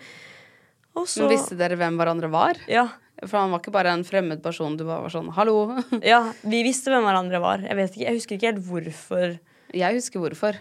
[0.98, 2.60] Og så Men visste dere hvem hverandre var?
[2.68, 2.90] ja,
[3.22, 5.84] For han var ikke bare en fremmed person, du bare var sånn 'hallo'.
[6.14, 7.62] ja, vi visste hvem hverandre var.
[7.62, 9.40] Jeg, vet ikke, jeg husker ikke helt hvorfor
[9.72, 10.58] Jeg husker hvorfor.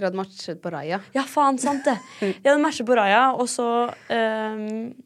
[0.00, 0.96] Dere hadde matchet på Raja.
[1.12, 1.98] Ja, faen, sant det.
[2.22, 3.66] Vi hadde matchet på Raja, og så
[4.08, 4.62] um...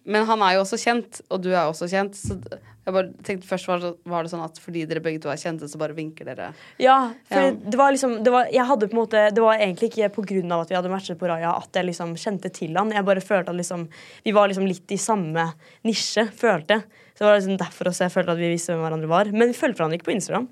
[0.07, 2.15] Men han er jo også kjent, og du er også kjent.
[2.15, 2.37] Så
[2.85, 5.41] jeg bare tenkte først var det, var det sånn at fordi dere begge to er
[5.41, 6.53] kjente, så bare vinker dere.
[6.79, 7.51] Ja, for Ja.
[7.57, 10.27] det var liksom det var, Jeg hadde på en måte Det var egentlig ikke på
[10.31, 12.93] grunn av at vi hadde matchet på Raja at jeg liksom kjente til han.
[12.93, 13.89] Jeg bare følte at liksom
[14.23, 15.49] Vi var liksom litt i samme
[15.83, 16.87] nisje, følte jeg.
[17.15, 19.33] Så det var liksom derfor også jeg følte at vi visste hvem hverandre var.
[19.33, 20.49] Men vi følte hverandre ikke på Instagram.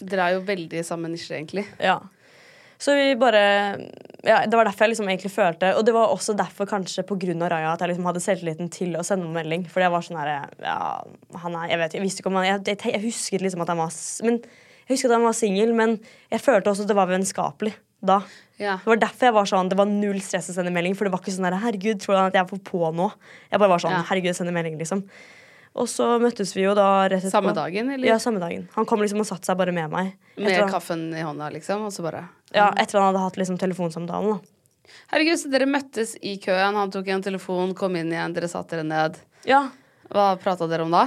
[0.00, 1.66] Dere er jo veldig i samme nisje, egentlig.
[1.78, 2.00] Ja.
[2.80, 3.40] Så vi bare
[4.24, 7.50] ja, Det var derfor jeg liksom egentlig følte Og det var også derfor kanskje av
[7.52, 9.66] Raja at jeg liksom hadde selvtilliten til å sende en melding.
[9.68, 11.04] Fordi jeg var sånn her Ja,
[11.42, 13.68] han er Jeg vet jeg visste ikke om han Jeg, jeg, jeg husket liksom at
[13.68, 13.92] han var
[14.24, 16.00] Men jeg husket at han var singel, men
[16.32, 18.22] jeg følte også at det var vennskapelig da.
[18.56, 18.78] Ja.
[18.80, 21.12] Det var derfor jeg var sånn Det var null stress å sende melding, for det
[21.14, 23.10] var ikke sånn der Herregud, tror han at jeg får på nå?
[23.52, 24.02] Jeg bare var sånn Ja.
[24.08, 25.04] Herregud, sende melding, liksom.
[25.78, 27.30] Og så møttes vi jo da rett etterpå.
[27.30, 28.08] Samme dagen, eller?
[28.08, 28.64] Ja, samme dagen.
[28.74, 30.14] Han kom liksom og satte seg bare med meg.
[30.36, 33.58] Med han- kaffen i hånda, liksom, og så bare ja, etter han hadde hatt liksom
[33.58, 34.40] telefonsamtalen.
[34.40, 38.48] da Herregud, så dere møttes i køen, han tok en telefon, kom inn igjen, dere
[38.50, 39.20] satte dere ned.
[39.46, 39.68] Ja,
[40.10, 41.04] Hva prata dere om da?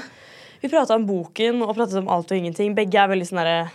[0.61, 2.73] Vi prata om boken og pratet om alt og ingenting.
[2.73, 3.71] Begge er veldig sånn derre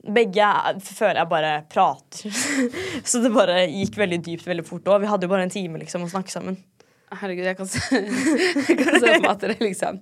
[0.00, 2.30] Begge er, føler jeg bare prater.
[3.10, 5.02] Så det bare gikk veldig dypt veldig fort òg.
[5.04, 6.56] Vi hadde jo bare en time liksom å snakke sammen.
[7.10, 7.80] Herregud, jeg kan se,
[8.68, 9.96] jeg kan se på at dere liksom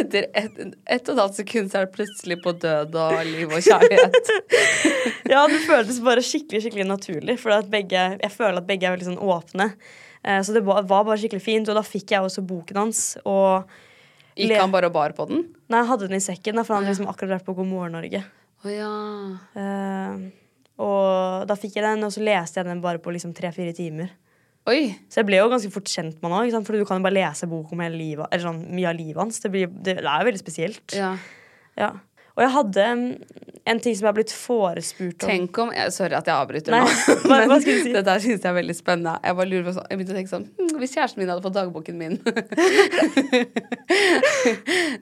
[0.00, 3.52] Etter ett et og et halvt sekund så er det plutselig på død og liv
[3.52, 4.32] og kjærlighet.
[5.32, 7.34] Ja, det føltes bare skikkelig skikkelig naturlig.
[7.42, 9.72] For begge, jeg føler at begge er veldig sånn åpne.
[10.22, 11.68] Eh, Så det var bare skikkelig fint.
[11.68, 13.00] Og da fikk jeg også boken hans.
[13.26, 13.66] Og
[14.38, 15.46] Gikk han bare og bar på den?
[15.66, 17.96] Nei, jeg hadde den i sekken, for han hadde liksom akkurat vært på God morgen
[17.96, 18.22] Norge.
[18.62, 18.90] Oh, ja.
[19.56, 20.26] uh,
[20.84, 24.12] og da fikk jeg den, og så leste jeg den bare på liksom tre-fire timer.
[24.66, 24.80] Oi.
[25.12, 27.14] Så jeg ble jo ganske fort kjent med han òg, for du kan jo bare
[27.20, 29.38] lese bok om livet, eller sånn, mye av livet hans.
[29.44, 30.96] Det, blir, det er jo veldig spesielt.
[30.96, 31.12] Ja.
[31.78, 31.92] Ja.
[32.36, 33.04] Og jeg hadde mm,
[33.72, 35.30] en ting som jeg har blitt forespurt om.
[35.30, 36.90] Tenk om Sorry at jeg avbryter Nei, nå.
[37.30, 37.94] hva- hva skulle si?
[37.94, 39.14] det der syns jeg er veldig spennende.
[39.24, 41.46] Jeg bare lurer på sånn, jeg begynte å tenke sånn hm, Hvis kjæresten min hadde
[41.46, 42.18] fått dagboken min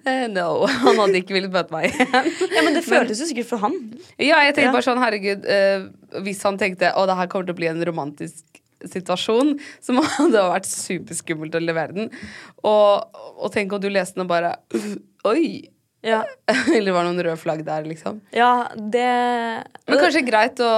[0.07, 0.47] Eh, No.
[0.69, 2.31] Han hadde ikke villet møte meg igjen.
[2.55, 3.75] Ja, men det føltes jo sikkert for han.
[4.21, 4.75] Ja, jeg tenkte Ja.
[4.77, 5.89] bare sånn, herregud eh,
[6.25, 8.45] Hvis han tenkte å, det her kommer til å bli en romantisk
[8.91, 10.05] situasjon, så må
[10.55, 12.11] vært superskummelt å levere den.
[12.65, 14.57] Og, og tenk om du leste den og bare
[15.25, 15.74] Oi!
[16.05, 16.21] Ja,
[16.77, 18.19] Eller var det noen røde flagg der, liksom.
[18.35, 19.05] ja det
[19.89, 20.69] Men kanskje greit å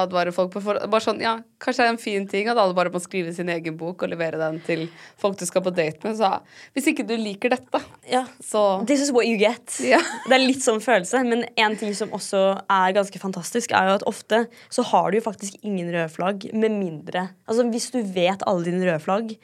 [0.00, 2.76] advare folk på for, bare sånn, ja, Kanskje det er en fin ting at alle
[2.76, 4.86] bare må skrive sin egen bok og levere den til
[5.20, 6.18] folk du skal på date med.
[6.18, 6.28] Så
[6.76, 8.24] hvis ikke du liker dette, ja.
[8.44, 9.62] så This is what you get.
[9.80, 10.00] Ja.
[10.28, 11.22] Det er litt sånn følelse.
[11.24, 15.20] Men en ting som også er ganske fantastisk, er jo at ofte så har du
[15.20, 19.36] jo faktisk ingen røde flagg, med mindre Altså hvis du vet alle dine røde flagg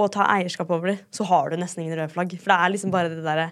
[0.00, 2.34] og tar eierskap over det, så har du nesten ingen røde flagg.
[2.40, 3.50] For det er liksom bare det derre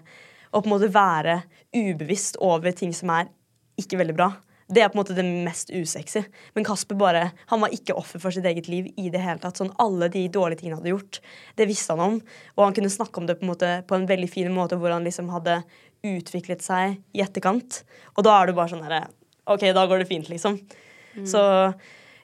[0.51, 1.41] å på en måte være
[1.75, 3.29] ubevisst over ting som er
[3.79, 4.29] ikke veldig bra.
[4.69, 6.21] Det er på en måte det mest usexy.
[6.53, 8.91] Men Kasper bare, han var ikke offer for sitt eget liv.
[8.97, 9.57] i det hele tatt.
[9.57, 11.21] Sånn, alle de dårlige tingene han hadde gjort,
[11.57, 12.19] det visste han om.
[12.57, 14.93] Og han kunne snakke om det på en, måte, på en veldig fin måte, hvor
[14.93, 15.63] han liksom hadde
[16.05, 17.81] utviklet seg i etterkant.
[18.15, 19.07] Og da er du bare sånn herre
[19.49, 20.59] OK, da går det fint, liksom.
[21.25, 21.41] Så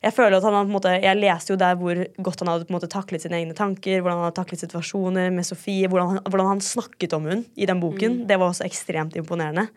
[0.05, 2.67] jeg føler at han på en måte Jeg leste jo der hvor godt han hadde
[2.67, 6.11] på en måte taklet sine egne tanker, hvordan han hadde taklet situasjoner med Sofie, hvordan
[6.13, 8.19] han, hvordan han snakket om hun i den boken.
[8.29, 9.67] Det var også ekstremt imponerende.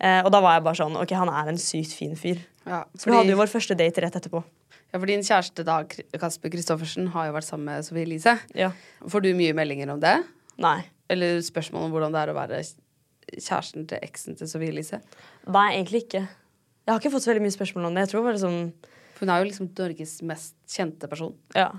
[0.00, 2.40] Eh, og da var jeg bare sånn OK, han er en sykt fin fyr.
[2.66, 4.42] ja, Så vi hadde jo vår første date rett etterpå.
[4.90, 5.82] ja, for din kjæreste da,
[6.18, 8.38] Kasper Kristoffersen, har jo vært sammen med Sofie Elise.
[8.58, 8.72] Ja.
[9.06, 10.16] Får du mye meldinger om det?
[10.58, 10.80] Nei.
[11.10, 12.62] Eller spørsmål om hvordan det er å være
[13.36, 14.98] kjæresten til eksen til Sofie Elise?
[15.46, 16.24] Nei, egentlig ikke.
[16.26, 18.06] Jeg har ikke fått så veldig mye spørsmål om det.
[18.08, 18.62] Jeg tror bare sånn
[19.20, 21.36] For hun er jo liksom Norges mest kjente person.
[21.52, 21.74] Ja.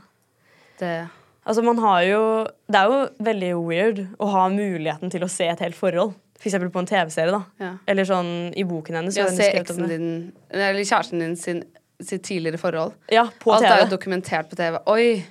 [0.77, 1.09] Det
[1.41, 2.19] Altså, man har jo
[2.69, 6.13] Det er jo veldig weird å ha muligheten til å se et helt forhold.
[6.37, 7.41] For eksempel på en TV-serie, da.
[7.57, 7.71] Ja.
[7.89, 9.17] Eller sånn i boken hennes.
[9.17, 10.07] Ja, se eksen din
[10.53, 11.63] Eller kjæresten din sin,
[11.97, 12.93] sitt tidligere forhold.
[13.09, 13.73] Ja, på Alt TV.
[13.73, 14.77] er jo dokumentert på TV.
[14.93, 15.25] Oi!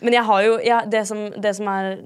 [0.00, 2.00] Men jeg har jo ja, det, som, det som er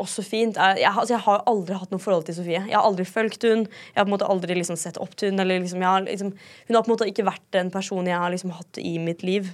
[0.00, 2.60] også fint, jeg, altså, jeg har aldri hatt noe forhold til Sofie.
[2.68, 5.32] Jeg har aldri fulgt hun Jeg har på en måte aldri liksom sett opp til
[5.32, 6.34] hun eller liksom, har, liksom,
[6.68, 9.24] Hun har på en måte ikke vært den personen jeg har liksom hatt i mitt
[9.26, 9.48] liv.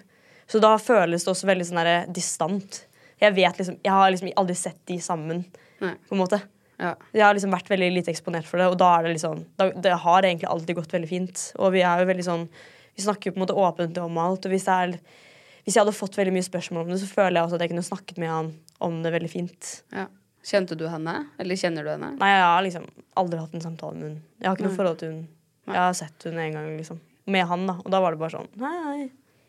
[0.51, 2.83] Så da føles det også veldig sånn der distant.
[3.23, 5.45] Jeg vet liksom Jeg har liksom aldri sett de sammen,
[5.83, 5.95] Nei.
[6.09, 6.41] på en måte.
[6.77, 6.95] Ja.
[7.15, 9.71] Jeg har liksom vært veldig lite eksponert for det, og da er det liksom da,
[9.73, 11.45] Det har egentlig alltid gått veldig fint.
[11.61, 12.49] Og vi er jo veldig sånn
[12.97, 14.49] Vi snakker jo på en måte åpent om alt.
[14.49, 15.23] Og hvis, det er,
[15.67, 17.73] hvis jeg hadde fått veldig mye spørsmål om det, så føler jeg også at jeg
[17.75, 18.53] kunne snakket med han
[18.87, 19.73] om det veldig fint.
[19.95, 20.07] ja.
[20.47, 21.13] Kjente du henne?
[21.43, 22.13] Eller kjenner du henne?
[22.21, 22.85] Nei, jeg har liksom
[23.19, 24.19] aldri hatt en samtale med hun.
[24.39, 25.25] Jeg har ikke noe forhold til hun.
[25.67, 27.01] Jeg har sett hun en gang, liksom.
[27.35, 27.75] Med han, da.
[27.83, 29.09] Og da var det bare sånn Hei, hei.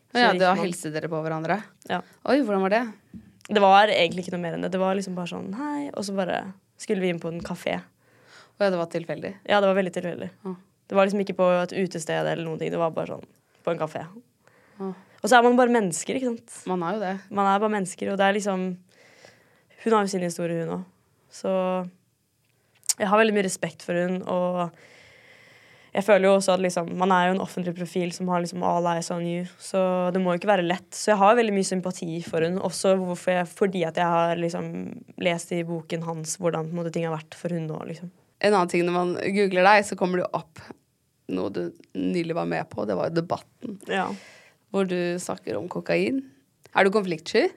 [0.09, 1.59] Så Ja, Da hilste dere på hverandre?
[1.86, 1.99] Ja.
[2.26, 2.82] Oi, hvordan var det?
[3.45, 4.72] Det var egentlig ikke noe mer enn det.
[4.74, 6.39] Det var liksom bare sånn hei, og så bare
[6.82, 7.78] skulle vi inn på en kafé.
[8.57, 9.36] Å ja, det var tilfeldig.
[9.45, 10.32] Ja, det var veldig tilfeldig.
[10.88, 12.74] Det var liksom ikke på et utested eller noen ting.
[12.74, 13.30] Det var bare sånn
[13.61, 14.01] på en kafé.
[14.82, 14.97] Ah.
[15.22, 16.59] Og så er man bare mennesker, ikke sant.
[16.70, 17.15] Man er jo det.
[17.34, 18.68] Man er bare mennesker, og det er liksom
[19.84, 20.86] Hun har jo sin historie, hun òg.
[21.32, 21.51] Så
[22.97, 24.72] jeg har veldig mye respekt for hun, og
[25.97, 28.63] jeg føler jo også at liksom, man er jo en offentlig profil som har liksom
[28.65, 29.80] all eyes on you, så
[30.13, 30.89] det må jo ikke være lett.
[30.93, 32.93] Så jeg har veldig mye sympati for hun, også
[33.34, 34.68] jeg, fordi at jeg har liksom
[35.24, 38.11] lest i boken hans hvordan måte, ting har vært for hun nå, liksom.
[38.45, 40.61] En annen ting når man googler deg, så kommer det jo opp
[41.34, 41.63] noe du
[41.97, 42.86] nylig var med på.
[42.88, 44.09] Det var jo Debatten, Ja.
[44.74, 46.22] Hvor du snakker om kokain.
[46.76, 47.47] Er du konfliktsky?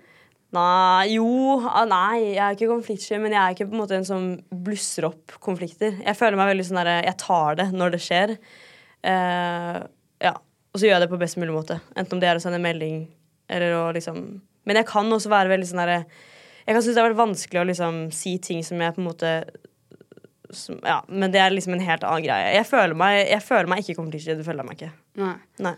[0.50, 1.26] Nei, jo
[1.62, 4.24] ah, Nei, jeg er ikke konfliktsky, men jeg er ikke på en måte en som
[4.50, 6.00] blusser opp konflikter.
[6.02, 8.34] Jeg føler meg veldig sånn derre Jeg tar det når det skjer.
[9.06, 9.86] Uh,
[10.22, 10.34] ja.
[10.70, 11.78] Og så gjør jeg det på best mulig måte.
[11.94, 13.04] Enten om det er å sende melding
[13.50, 14.20] eller å liksom
[14.68, 17.60] Men jeg kan også være veldig sånn derre Jeg kan synes det har vært vanskelig
[17.60, 19.32] å liksom si ting som jeg på en måte
[20.54, 22.54] som, Ja, men det er liksom en helt annen greie.
[22.56, 24.34] Jeg føler meg, jeg føler meg ikke konfliktsky.
[24.34, 24.92] Det føler jeg meg ikke.
[25.22, 25.34] Nei.
[25.62, 25.74] Nei.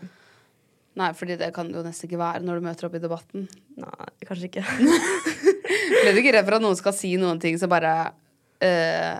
[0.99, 3.47] Nei, fordi det kan det jo nesten ikke være når du møter opp i debatten.
[3.81, 4.63] Nei, kanskje ikke.
[6.03, 9.15] Ble du ikke redd for at noen skal si noen ting som bare uh,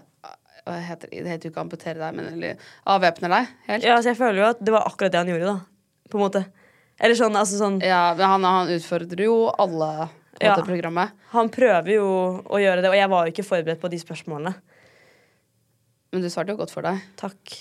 [0.67, 1.23] Hva heter det?
[1.25, 2.61] Det heter jo ikke amputere deg, men eller
[2.93, 3.87] avvæpner deg helt?
[3.87, 6.03] Ja, altså jeg føler jo at det var akkurat det han gjorde, da.
[6.13, 6.43] På en måte.
[7.01, 9.89] Eller sånn, altså sånn Ja, men han, han utfordrer jo alle
[10.37, 10.53] på Ja.
[10.65, 11.17] programmet.
[11.33, 12.05] Han prøver jo
[12.45, 14.53] å gjøre det, og jeg var jo ikke forberedt på de spørsmålene.
[16.13, 17.01] Men du svarte jo godt for deg.
[17.17, 17.53] Takk.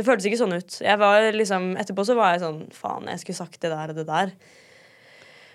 [0.00, 0.80] Det føltes ikke sånn ut.
[0.80, 3.98] Jeg var liksom, etterpå så var jeg sånn Faen, jeg skulle sagt det der og
[3.98, 4.32] det der.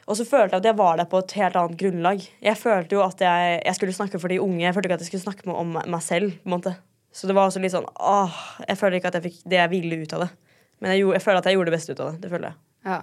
[0.05, 2.21] Og så følte jeg at jeg var der på et helt annet grunnlag.
[2.45, 4.61] Jeg følte jo at jeg, jeg skulle snakke for de unge.
[4.61, 6.35] Jeg følte ikke at jeg skulle snakke om meg selv.
[6.43, 6.75] på en måte.
[7.15, 8.37] Så det var også litt sånn åh,
[8.67, 10.31] Jeg føler ikke at jeg fikk det jeg ville ut av det.
[10.83, 12.21] Men jeg, jeg føler at jeg gjorde det beste ut av det.
[12.21, 12.59] Det føler jeg.
[12.85, 12.99] Ja,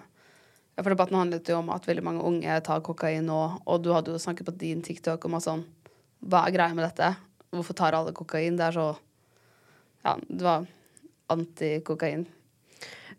[0.79, 4.15] for debatten handlet jo om at veldig mange unge tar kokain nå, og du hadde
[4.15, 5.65] jo snakket på din TikTok om at sånn
[6.23, 7.09] Hva er greia med dette?
[7.53, 8.57] Hvorfor tar alle kokain?
[8.57, 8.87] Det er så
[10.07, 10.65] Ja, det var
[11.33, 12.27] anti-kokain.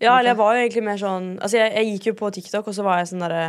[0.02, 2.68] Ja, eller jeg var jo egentlig mer sånn Altså, jeg, jeg gikk jo på TikTok,
[2.68, 3.44] og så var jeg sånn derre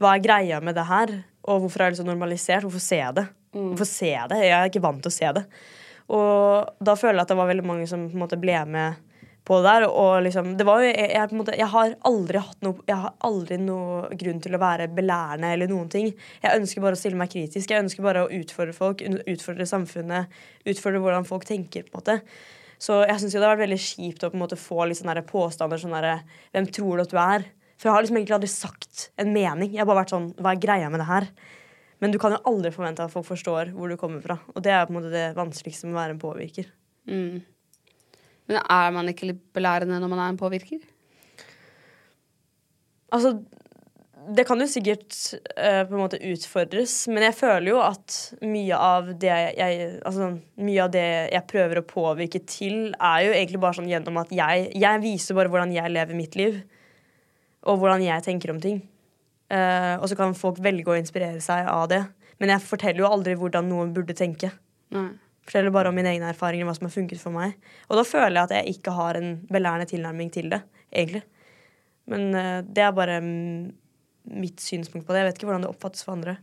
[0.00, 1.14] Hva er greia med det her?
[1.50, 2.64] Og hvorfor er det så normalisert?
[2.64, 3.24] Hvorfor ser jeg det?
[3.52, 4.42] Hvorfor ser jeg det?
[4.46, 5.42] Jeg er ikke vant til å se det.
[6.12, 9.00] Og da føler jeg at det var veldig mange som på en måte ble med
[9.48, 9.86] på det der.
[9.90, 13.14] Og liksom Det var jo Jeg, jeg, måte, jeg har aldri hatt noe Jeg har
[13.28, 16.12] aldri noe grunn til å være belærende eller noen ting.
[16.42, 17.70] Jeg ønsker bare å stille meg kritisk.
[17.70, 22.18] Jeg ønsker bare å utfordre folk, utfordre samfunnet, utfordre hvordan folk tenker, på en måte.
[22.82, 25.14] Så jeg syns det har vært veldig kjipt å på en måte få litt sånne
[25.20, 26.16] der påstander sånn derre
[26.54, 27.44] Hvem tror du at du er?
[27.78, 29.70] For jeg har liksom egentlig aldri sagt en mening.
[29.70, 31.28] Jeg har bare vært sånn Hva er greia med det her?
[32.02, 34.40] Men du kan jo aldri forvente at folk forstår hvor du kommer fra.
[34.56, 36.72] Og det er på en måte det vanskeligste med å være en påvirker.
[37.06, 37.42] Mm.
[38.50, 40.82] Men er man ikke litt belærende når man er en påvirker?
[43.14, 43.36] Altså,
[44.36, 45.16] det kan jo sikkert
[45.56, 50.28] uh, på en måte utfordres, men jeg føler jo at mye av det jeg, altså,
[50.62, 54.32] mye av det jeg prøver å påvirke til, er jo egentlig bare sånn gjennom at
[54.36, 56.62] jeg, jeg viser bare hvordan jeg lever mitt liv,
[57.66, 58.80] og hvordan jeg tenker om ting.
[59.52, 62.00] Uh, og så kan folk velge å inspirere seg av det.
[62.40, 64.48] Men jeg forteller jo aldri hvordan noen burde tenke.
[64.94, 65.10] Nei.
[65.42, 67.54] Forteller bare om mine egne erfaringer, hva som har funket for meg.
[67.90, 71.24] Og da føler jeg at jeg ikke har en belærende tilnærming til det, egentlig.
[72.10, 73.81] Men uh, det er bare mm,
[74.30, 75.22] mitt synspunkt på det.
[75.22, 76.36] Jeg vet ikke hvordan det oppfattes for andre.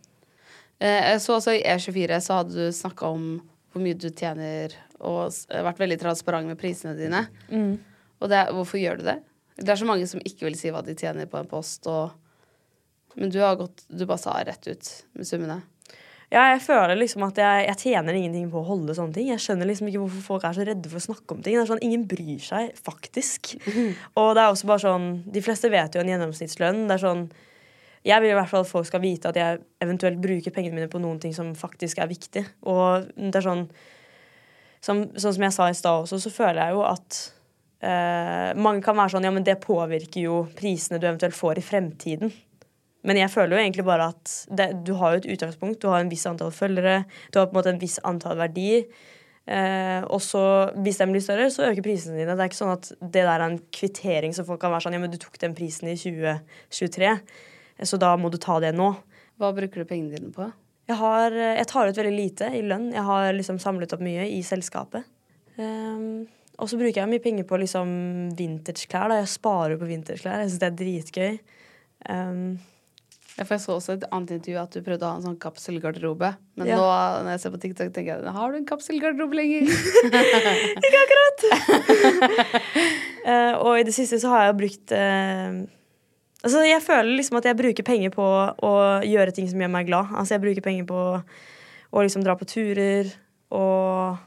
[0.80, 3.30] Eh, Jeg så også i E24 så hadde du snakka om
[3.72, 7.26] hvor mye du tjener, og vært veldig transparent med prisene dine.
[8.20, 9.20] Og det, hvorfor gjør du det?
[9.60, 12.12] Det er så mange som ikke vil si hva de tjener på en post, og
[13.20, 15.62] Men du har gått Du bare sa rett ut med summene.
[16.32, 19.30] Ja, jeg føler liksom at jeg, jeg tjener ingenting på å holde sånne ting.
[19.32, 21.56] Jeg skjønner liksom ikke hvorfor folk er så redde for å snakke om ting.
[21.58, 23.56] Det er sånn, Ingen bryr seg, faktisk.
[24.14, 26.84] Og det er også bare sånn De fleste vet jo en gjennomsnittslønn.
[26.88, 27.24] Det er sånn
[28.08, 30.92] Jeg vil i hvert fall at folk skal vite at jeg eventuelt bruker pengene mine
[30.92, 32.46] på noen ting som faktisk er viktig.
[32.72, 33.66] Og det er sånn
[34.80, 37.18] som, Sånn som jeg sa i stad også, så føler jeg jo at
[37.84, 41.66] eh, mange kan være sånn Ja, men det påvirker jo prisene du eventuelt får i
[41.66, 42.32] fremtiden.
[43.08, 45.80] Men jeg føler jo egentlig bare at det, du har jo et utgangspunkt.
[45.84, 47.04] Du har en viss antall følgere.
[47.32, 48.84] Du har på en måte en viss antall verdi.
[49.50, 50.42] Eh, og så,
[50.84, 52.36] hvis den blir større, så øker prisene dine.
[52.36, 54.98] Det er ikke sånn at det der er en kvittering så folk kan være sånn
[54.98, 57.16] Ja, men du tok den prisen i 2023,
[57.88, 58.90] så da må du ta det nå.
[59.40, 60.50] Hva bruker du pengene dine på?
[60.90, 62.90] Jeg, har, eh, jeg tar ut veldig lite i lønn.
[62.96, 65.04] Jeg har liksom samlet opp mye i selskapet.
[65.60, 66.26] Um,
[66.60, 67.88] og så bruker jeg mye penger på liksom
[68.40, 69.08] vintageklær.
[69.12, 69.16] da.
[69.22, 70.42] Jeg sparer på vintageklær.
[70.44, 71.40] Jeg syns det er dritgøy.
[72.10, 72.44] Um,
[73.40, 75.38] Ja, for Jeg så også et annet intervju at du prøvde å ha en sånn
[75.40, 76.34] kapselgarderobe.
[76.60, 76.76] Men Ja.
[76.76, 76.84] nå
[77.24, 79.64] når jeg ser på TikTok, tenker jeg har du en kapselgarderobe lenger?
[83.30, 85.58] Eh, og i det siste så har jeg brukt eh,
[86.40, 88.74] Altså Jeg føler liksom at jeg bruker penger på å
[89.04, 90.14] gjøre ting som gjør meg glad.
[90.16, 91.04] Altså Jeg bruker penger på
[91.90, 93.10] å liksom dra på turer
[93.50, 94.20] og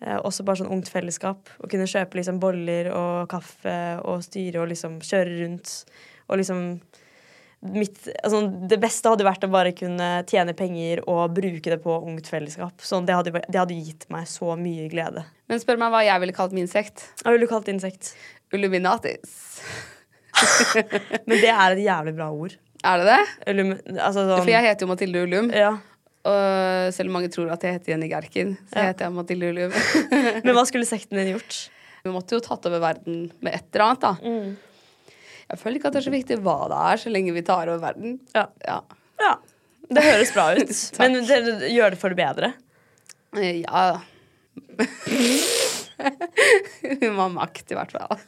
[0.00, 1.50] Eh, også bare sånn ungt fellesskap.
[1.60, 3.76] Å kunne kjøpe liksom boller og kaffe
[4.08, 5.74] og styre og liksom kjøre rundt.
[6.30, 6.62] Og liksom
[7.60, 11.98] mitt, altså, Det beste hadde vært å bare kunne tjene penger og bruke det på
[12.00, 12.80] ungt fellesskap.
[12.80, 15.26] Sånn, det, hadde, det hadde gitt meg så mye glede.
[15.52, 17.10] Men spør meg hva jeg ville kalt min sekt.
[17.20, 18.14] Hva ville du kalt insekt?
[18.56, 19.36] Illuminatis.
[21.28, 22.54] Men det er et jævlig bra ord.
[22.84, 23.20] Er det det?
[23.52, 25.50] Illum, altså, sånn, For jeg heter jo Mathilde Ullum.
[25.54, 25.72] ja.
[26.20, 28.82] Og selv om mange tror at jeg heter Jenny Gerken, så Ja.
[28.90, 29.72] heter jeg Mathilde Ullum.
[30.44, 31.56] Men hva skulle sekten din gjort?
[32.04, 34.12] Vi måtte jo tatt over verden med et eller annet, da.
[34.20, 34.56] Mm.
[35.50, 37.68] Jeg føler ikke at det er så viktig hva det er, så lenge vi tar
[37.72, 38.18] over verden.
[38.36, 38.44] Ja.
[38.68, 38.76] Ja.
[39.20, 39.32] ja.
[39.90, 40.76] Det høres bra ut.
[41.00, 41.40] Men det,
[41.72, 42.52] gjør det for det bedre.
[43.40, 44.00] Eh, Ja.
[47.00, 48.20] Vi må ha makt, i hvert fall.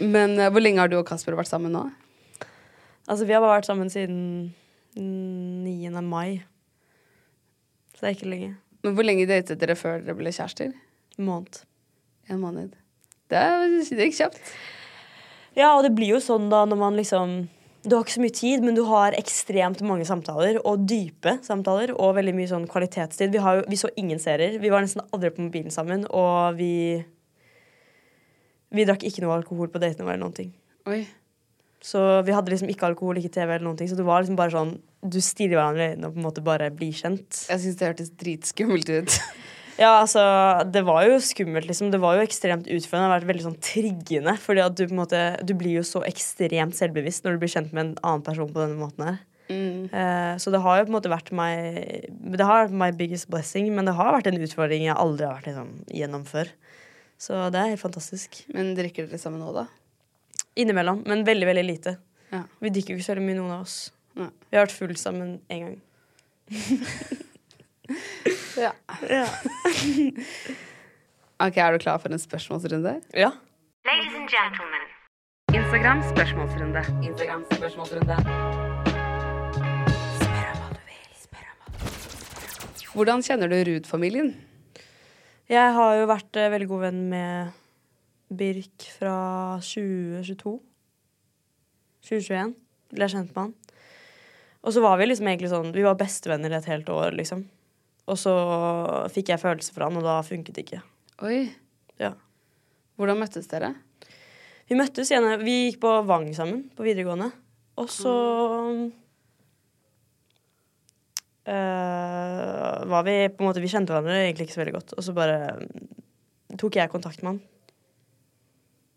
[0.00, 1.84] Men uh, hvor lenge har du og Kasper vært sammen nå?
[3.10, 4.52] Altså, vi har bare vært sammen siden
[4.96, 5.90] 9.
[6.06, 6.42] mai.
[7.94, 8.52] Så det er ikke lenge.
[8.82, 10.72] Men Hvor lenge datet dere før dere ble kjærester?
[11.18, 11.60] En måned.
[12.30, 12.72] En måned.
[13.30, 14.40] Det, er- det gikk kjapt.
[15.58, 17.34] Ja, og det blir jo sånn da når man liksom
[17.84, 21.90] Du har ikke så mye tid, men du har ekstremt mange samtaler, og dype samtaler,
[21.98, 23.32] og veldig mye sånn kvalitetstid.
[23.34, 24.54] Vi, har jo, vi så ingen serier.
[24.62, 27.02] Vi var nesten aldri på mobilen sammen, og vi
[28.72, 30.52] Vi drakk ikke noe alkohol på datene våre noen ting.
[30.90, 31.04] Oi.
[31.82, 33.90] Så vi hadde liksom ikke alkohol, ikke TV eller noen ting.
[33.90, 36.44] Så det var liksom bare sånn Du stirrer hverandre i øynene og på en måte
[36.46, 37.40] bare blir kjent.
[37.50, 39.18] Jeg syns det hørtes dritskummelt ut.
[39.80, 40.20] Ja, altså,
[40.68, 41.88] det var jo skummelt, liksom.
[41.90, 43.06] Det var jo ekstremt utfordrende.
[43.06, 44.34] Det har vært veldig sånn triggende.
[44.38, 47.52] Fordi at du på en måte Du blir jo så ekstremt selvbevisst når du blir
[47.54, 49.16] kjent med en annen person på denne måten her.
[49.52, 51.50] Eh, så det har jo på en måte vært my
[52.36, 55.40] Det har vært my biggest blessing, men det har vært en utfordring jeg aldri har
[55.40, 56.52] vært liksom, gjennom før.
[57.22, 58.40] Så det er helt fantastisk.
[58.54, 59.66] Men drikker dere sammen nå, da?
[60.58, 61.92] Innimellom, men veldig, veldig lite.
[62.32, 62.42] Ja.
[62.60, 63.76] Vi drikker jo ikke så veldig mye, noen av oss.
[64.18, 64.26] Nei.
[64.50, 65.78] Vi har vært full sammen én gang.
[68.56, 68.70] Ja.
[69.10, 69.24] Ja.
[71.42, 72.92] Ok, Er du klar for en spørsmålsrunde?
[73.18, 73.32] ja.
[73.84, 74.84] Ladies and gentlemen.
[75.52, 76.82] Instagram spørsmålsrunde.
[77.02, 78.16] Instagram spørsmålsrunde.
[82.94, 84.30] Hvordan kjenner du Ruud-familien?
[85.50, 87.58] Jeg har jo vært eh, veldig god venn med
[88.32, 89.16] Birk fra
[89.64, 90.54] 2022.
[92.06, 92.54] 2021
[92.92, 93.52] ble jeg kjent med han.
[94.62, 97.44] Og så var vi liksom egentlig sånn Vi var bestevenner et helt år, liksom.
[98.10, 98.32] Og så
[99.14, 100.82] fikk jeg følelser for han, og da funket det ikke.
[101.26, 101.44] Oi.
[102.02, 102.14] Ja.
[102.98, 103.74] Hvordan møttes dere?
[104.70, 107.32] Vi møttes igjen Vi gikk på Vang sammen på videregående.
[107.82, 108.14] Og så
[111.48, 114.94] eh, var vi på en måte Vi kjente hverandre egentlig ikke så veldig godt.
[114.96, 117.40] Og så bare mm, tok jeg kontakt med han.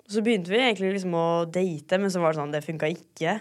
[0.05, 2.91] Og så begynte vi egentlig liksom å date, men så var det sånn, det funka
[2.93, 3.39] ikke.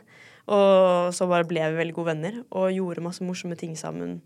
[0.55, 4.18] Og så bare ble vi veldig gode venner og gjorde masse morsomme ting sammen.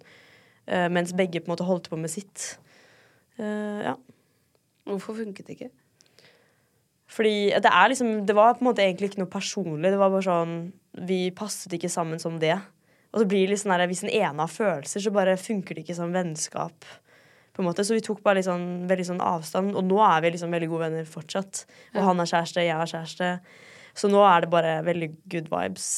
[0.69, 2.59] Uh, mens begge på en måte holdt på med sitt.
[3.41, 3.95] Uh, ja.
[4.87, 5.71] Hvorfor funket det ikke?
[7.09, 9.91] Fordi det er liksom Det var på en måte egentlig ikke noe personlig.
[9.91, 10.57] Det var bare sånn
[11.09, 12.57] Vi passet ikke sammen som det.
[13.13, 15.75] Og så blir det litt sånn der, Hvis den ene har følelser, så bare funker
[15.75, 16.85] det ikke som vennskap.
[17.57, 17.85] På en måte.
[17.87, 19.75] Så vi tok bare litt sånn, veldig sånn avstand.
[19.75, 21.65] Og nå er vi liksom veldig gode venner fortsatt.
[21.97, 23.31] Og han har kjæreste, jeg har kjæreste.
[23.99, 25.89] Så nå er det bare veldig good vibes.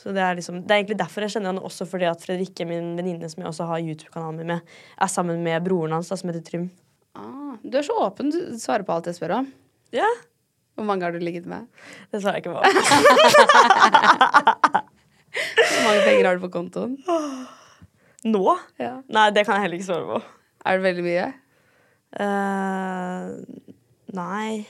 [0.00, 2.64] Så Det er liksom, det er egentlig derfor jeg kjenner han også, fordi at Fredrikke,
[2.64, 4.60] min venninne som jeg også har YouTube-kanalen min med,
[4.96, 6.70] er sammen med broren hans, da, som heter Trym.
[7.20, 8.30] Ah, du er så åpen.
[8.32, 9.50] Du svarer på alt jeg spør om.
[9.92, 10.08] Ja,
[10.78, 11.66] Hvor mange har du ligget med?
[12.08, 12.62] Det svarer jeg ikke på.
[15.80, 16.98] Hvor mange penger har du på kontoen?
[18.28, 18.42] Nå?
[18.80, 18.98] Ja.
[19.08, 20.18] Nei, det kan jeg heller ikke svare på.
[20.68, 21.28] Er det veldig mye?
[22.20, 23.64] Uh,
[24.12, 24.66] nei.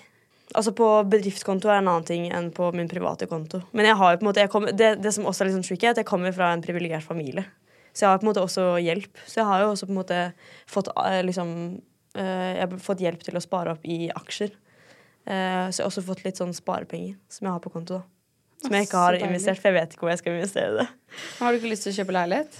[0.54, 3.62] Altså På bedriftskonto er en annen ting enn på min private konto.
[3.74, 5.66] Men jeg har jo på en måte kommer, det, det som også er litt sånn
[5.66, 7.46] tricky, er at jeg kommer fra en privilegert familie.
[7.90, 9.22] Så jeg har på en måte også hjelp.
[9.26, 10.22] Så jeg har jo også på en måte
[10.70, 11.52] fått eh, liksom
[12.14, 14.54] uh, Jeg har fått hjelp til å spare opp i aksjer.
[15.26, 17.98] Uh, så jeg har også fått litt sånn sparepenger som jeg har på konto.
[17.98, 18.19] da
[18.60, 20.90] Som jeg ikke har investert, for jeg vet ikke hvor jeg skal investere det.
[21.38, 22.58] Har du ikke lyst til å kjøpe leilighet?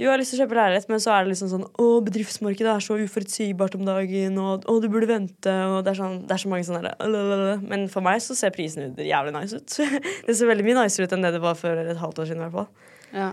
[0.00, 1.86] Jo, jeg har lyst til å kjøpe leilighet, men så er det liksom sånn Å,
[2.06, 6.16] bedriftsmarkedet er så uforutsigbart om dagen, og å, du burde vente, og det er, sånn,
[6.26, 9.60] det er så mange sånne derre Men for meg så ser prisen ut jævlig nice
[9.60, 9.76] ut.
[10.26, 12.40] det ser veldig mye nicere ut enn det det var for et halvt år siden,
[12.40, 12.96] i hvert fall.
[13.12, 13.28] Ja.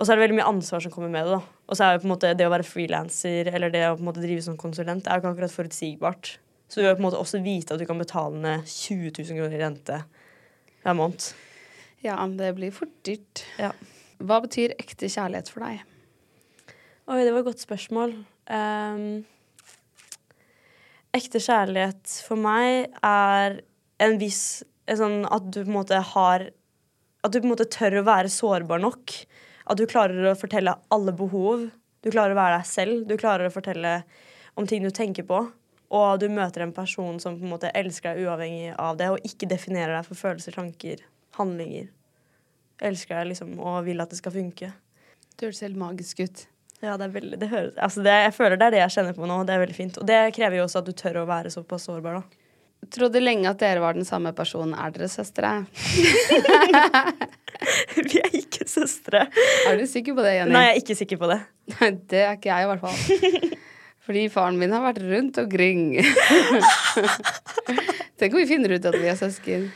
[0.00, 1.60] Og så er det veldig mye ansvar som kommer med det, da.
[1.68, 4.00] Og så er jo på en måte det å være frilanser, eller det å på
[4.00, 6.32] en måte drive som konsulent, er jo ikke akkurat forutsigbart.
[6.70, 9.36] Så du vil på en måte også vite at du kan betale ned 20 000
[9.36, 10.00] kroner i rente
[10.80, 11.28] hver måned.
[12.04, 13.44] Ja, det blir for dyrt.
[13.60, 13.72] Ja.
[14.20, 15.84] Hva betyr ekte kjærlighet for deg?
[17.10, 18.14] Oi, det var et godt spørsmål.
[18.50, 19.04] Um,
[21.16, 23.60] ekte kjærlighet for meg er
[24.00, 26.48] en viss en sånn At du på en måte har
[27.22, 29.14] At du på en måte tør å være sårbar nok.
[29.70, 31.68] At du klarer å fortelle alle behov.
[32.02, 33.04] Du klarer å være deg selv.
[33.06, 34.00] Du klarer å fortelle
[34.58, 35.44] om ting du tenker på,
[35.94, 39.26] og du møter en person som på en måte elsker deg uavhengig av det, og
[39.26, 41.04] ikke definerer deg for følelser, tanker,
[41.38, 41.90] handlinger.
[42.80, 44.72] Elsker deg liksom og vil at det skal funke.
[45.36, 46.46] Du høres helt magisk ut.
[46.80, 49.16] Ja, det er veldig, det høres, altså det, jeg føler det er det jeg kjenner
[49.16, 49.42] på nå.
[49.44, 49.98] Det er veldig fint.
[50.00, 52.40] Og det krever jo også at du tør å være såpass sårbar, da.
[52.88, 54.72] Trodde lenge at dere var den samme personen.
[54.72, 55.50] Er dere søstre?
[58.00, 59.26] Vi er ikke søstre.
[59.68, 60.54] Er du sikker på det, Jenny?
[60.54, 61.36] Nei, jeg er ikke sikker på det.
[61.74, 62.96] Nei, det er ikke jeg, i hvert fall.
[64.08, 65.84] Fordi faren min har vært rundt omkring.
[68.18, 69.68] Tenk om vi finner ut at vi er søsken.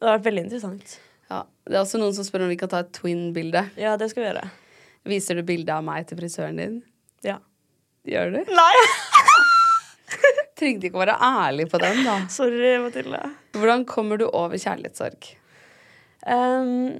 [0.00, 0.96] Det har vært veldig interessant.
[1.30, 3.66] Ja, Det er også noen som spør om vi kan ta et twin-bilde.
[3.78, 4.46] Ja, det skal vi gjøre.
[5.10, 6.78] Viser du bilde av meg til frisøren din?
[7.24, 7.36] Ja.
[8.08, 8.40] Gjør du?
[8.48, 8.74] Nei!
[10.60, 12.16] Trengte ikke å være ærlig på den, da.
[12.32, 13.20] Sorry, Mathilde.
[13.56, 15.30] Hvordan kommer du over kjærlighetssorg?
[16.26, 16.98] Um,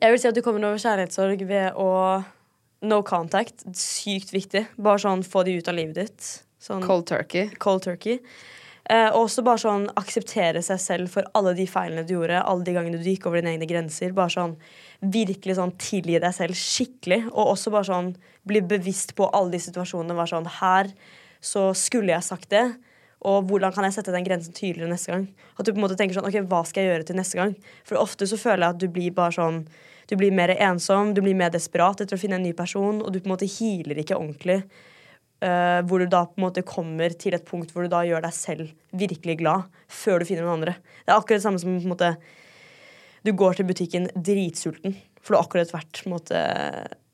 [0.00, 1.88] jeg vil si at du kommer over kjærlighetssorg ved å
[2.82, 3.62] No contact.
[3.78, 4.64] Sykt viktig.
[4.82, 6.30] Bare sånn få de ut av livet ditt.
[6.62, 7.52] Sånn, Cold turkey.
[7.62, 8.18] cold turkey.
[8.90, 12.66] Eh, og også bare sånn akseptere seg selv for alle de feilene du gjorde, alle
[12.66, 14.14] de gangene du gikk over dine egne grenser.
[14.16, 14.56] Bare sånn
[15.14, 17.24] virkelig sånn tilgi deg selv skikkelig.
[17.30, 18.14] Og også bare sånn
[18.48, 20.18] bli bevisst på alle de situasjonene.
[20.18, 20.90] Bare sånn her
[21.42, 22.66] så skulle jeg sagt det.
[23.22, 25.28] Og hvordan kan jeg sette den grensen tydeligere neste gang?
[25.54, 27.52] At du på en måte tenker sånn, ok, hva skal jeg gjøre til neste gang?
[27.86, 29.64] For ofte så føler jeg at du blir bare sånn
[30.10, 33.14] Du blir mer ensom, du blir mer desperat etter å finne en ny person, og
[33.14, 34.58] du på en måte healer ikke ordentlig.
[35.42, 38.24] Eh, hvor du da på en måte kommer til et punkt hvor du da gjør
[38.24, 40.78] deg selv virkelig glad før du finner noen andre.
[41.02, 42.14] Det er akkurat det samme som på en måte
[43.22, 46.42] du går til butikken dritsulten, for du har akkurat vært på en måte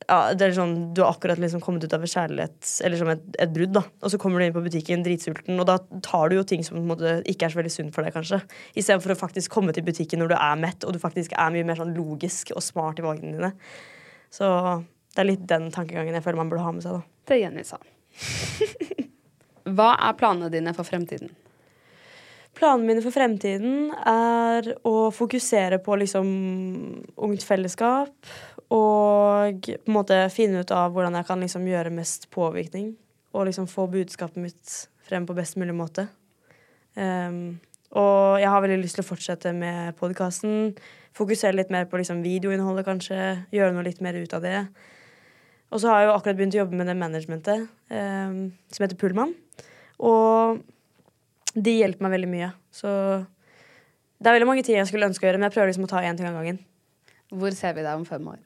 [0.09, 3.11] ja, det er sånn, Du har akkurat liksom kommet ut av et kjærlighet Eller som
[3.13, 3.83] et, et brudd, da.
[4.01, 6.79] Og så kommer du inn på butikken dritsulten, og da tar du jo ting som
[6.79, 8.41] på en måte ikke er så veldig sunt for deg, kanskje.
[8.73, 11.67] Istedenfor å faktisk komme til butikken når du er mett, og du faktisk er mye
[11.69, 13.53] mer sånn logisk og smart i valgene dine.
[14.33, 14.49] Så
[15.13, 17.25] det er litt den tankegangen jeg føler man burde ha med seg, da.
[17.29, 17.83] Det Jenny sa.
[19.77, 21.31] Hva er planene dine for fremtiden?
[22.59, 26.31] Planene mine for fremtiden er å fokusere på liksom
[27.15, 28.33] ungt fellesskap
[28.75, 32.93] og på en måte finne ut av hvordan jeg kan liksom gjøre mest påvirkning.
[33.37, 34.75] Og liksom få budskapet mitt
[35.07, 36.09] frem på best mulig måte.
[36.99, 37.61] Um,
[37.97, 40.75] og jeg har veldig lyst til å fortsette med podkasten.
[41.17, 43.21] Fokusere litt mer på liksom videoinnholdet, kanskje.
[43.55, 44.59] Gjøre noe litt mer ut av det.
[45.69, 48.39] Og så har jeg jo akkurat begynt å jobbe med det managementet ehm,
[48.73, 49.35] som heter Pullman.
[50.01, 50.63] Og
[51.55, 52.51] de hjelper meg veldig mye.
[52.73, 52.91] Så
[54.19, 55.91] det er veldig mange ting jeg skulle ønske å gjøre, men jeg prøver liksom å
[55.93, 56.63] ta én ting av gangen.
[57.29, 58.39] Hvor ser vi deg om fem år?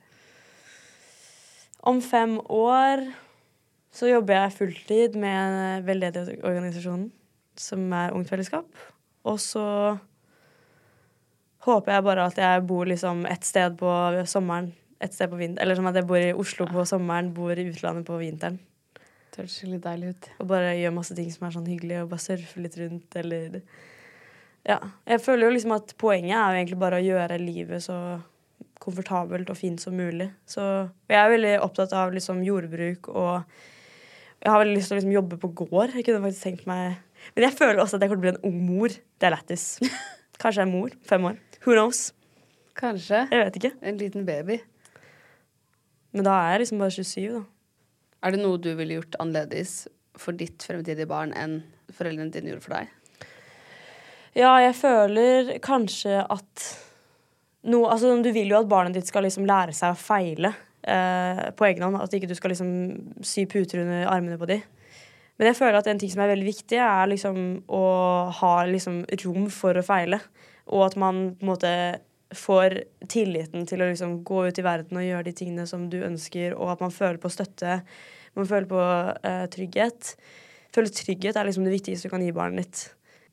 [1.92, 3.06] Om fem år
[3.92, 7.10] så jobber jeg fulltid med veldedighetsorganisasjonen,
[7.58, 8.68] som er Ungt Fellesskap.
[9.28, 9.64] Og så
[11.66, 13.90] håper jeg bare at jeg bor liksom et sted på
[14.30, 15.62] sommeren, et sted på vinteren.
[15.64, 18.60] Eller som at jeg bor i Oslo på sommeren, bor i utlandet på vinteren.
[19.32, 20.28] Det høres litt deilig ut.
[20.44, 23.62] Og bare gjør masse ting som er sånn hyggelig, og bare surfe litt rundt, eller
[24.68, 24.78] Ja.
[25.08, 27.96] Jeg føler jo liksom at poenget er jo egentlig bare å gjøre livet så
[28.82, 30.28] komfortabelt og fint som mulig.
[30.46, 30.62] Så
[31.10, 33.42] jeg er veldig opptatt av liksom jordbruk, og
[34.42, 35.94] jeg har veldig lyst til å liksom jobbe på gård.
[35.96, 37.00] Jeg kunne faktisk tenkt meg
[37.36, 38.88] Men jeg føler også at jeg kommer til å bli en ung mor.
[38.90, 39.78] Det er lættis.
[40.42, 40.90] Kanskje jeg er mor.
[41.06, 41.36] Fem år.
[41.62, 42.12] Who knows?
[42.74, 43.28] Kanskje.
[43.30, 43.70] Jeg vet ikke.
[43.86, 44.58] En liten baby.
[46.12, 47.42] Men da er jeg liksom bare 27, da.
[48.22, 49.76] Er det noe du ville gjort annerledes
[50.20, 52.90] for ditt fremtidige barn enn foreldrene dine gjorde for deg?
[54.38, 56.66] Ja, jeg føler kanskje at
[57.68, 60.50] noe, altså, Du vil jo at barnet ditt skal liksom lære seg å feile
[60.82, 62.00] eh, på egen hånd.
[62.00, 62.70] At ikke du skal liksom
[63.22, 64.64] sy puter under armene på dem.
[65.38, 67.36] Men jeg føler at en ting som er veldig viktig, er liksom
[67.72, 67.84] å
[68.40, 70.20] ha liksom rom for å feile.
[70.70, 71.72] Og at man på en måte
[72.38, 72.78] får
[73.12, 76.56] tilliten til å liksom gå ut i verden og gjøre de tingene som du ønsker,
[76.56, 77.80] og at man føler på støtte.
[78.38, 80.14] Man føler på uh, trygghet.
[80.72, 82.84] Føler trygghet er liksom det viktigste du kan gi barnet ditt.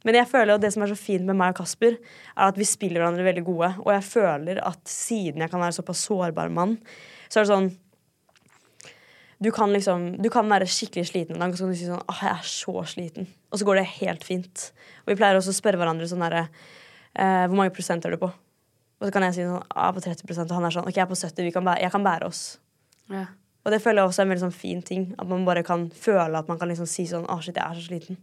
[0.08, 2.60] Men jeg føler at det som er så fint med meg og Kasper, er at
[2.60, 3.74] vi spiller hverandre veldig gode.
[3.84, 6.78] Og jeg føler at siden jeg kan være såpass sårbar mann,
[7.28, 7.72] så er det sånn
[9.40, 11.88] du kan liksom, du kan være skikkelig sliten en dag, og så kan du si
[11.88, 13.30] sånn Åh, jeg er så sliten.
[13.48, 14.66] Og så går det helt fint.
[15.06, 18.20] Og vi pleier også å spørre hverandre sånn derre eh, Hvor mange prosent er du
[18.20, 18.34] på?
[19.00, 21.06] Og så kan jeg si sånn ah, på 30% og han er sånn OK, jeg
[21.06, 22.42] er på 70, vi kan bære, jeg kan bære oss.
[23.10, 23.26] Ja.
[23.66, 25.06] Og det føler jeg også er en veldig sånn fin ting.
[25.20, 27.80] At man bare kan føle at man kan liksom si sånn Å, shit, jeg er
[27.80, 28.20] så sliten.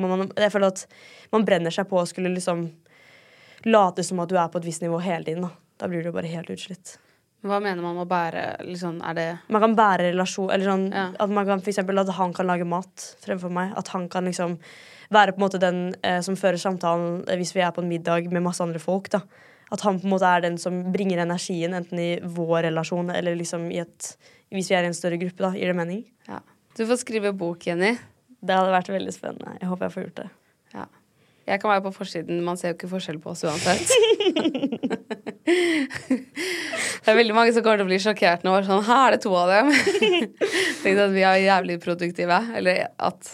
[0.00, 0.84] Man, jeg føler at
[1.32, 2.66] man brenner seg på å skulle liksom
[3.68, 5.46] late som at du er på et visst nivå hele tiden.
[5.46, 6.96] Da, da blir du bare helt utslitt.
[7.40, 10.82] Hva mener man med å bære liksom, Er det Man kan bære relasjon Eller sånn
[10.92, 11.06] Ja.
[11.24, 13.72] at man kan for eksempel at han kan lage mat fremfor meg.
[13.80, 14.58] At han kan liksom
[15.10, 17.88] være på en måte den eh, som fører samtalen eh, hvis vi er på en
[17.88, 19.08] middag med masse andre folk.
[19.08, 19.24] da
[19.70, 23.38] At han på en måte er den som bringer energien, enten i vår relasjon eller
[23.38, 24.14] liksom i et
[24.50, 25.52] Hvis vi er i en større gruppe, da.
[25.54, 26.00] Gir det mening?
[26.26, 26.40] Ja.
[26.74, 27.92] Du får skrive bok, Jenny.
[28.40, 29.52] Det hadde vært veldig spennende.
[29.60, 30.28] Jeg håper jeg får gjort det.
[30.74, 30.86] Ja.
[31.50, 32.42] Jeg kan være på forsiden.
[32.46, 33.90] Man ser jo ikke forskjell på oss uansett.
[37.04, 38.52] det er veldig mange som kommer til å bli sjokkert nå.
[38.66, 39.70] Sånn, Her er det to av dem.
[40.82, 42.38] Tenk at vi er jævlig produktive.
[42.58, 43.32] Eller at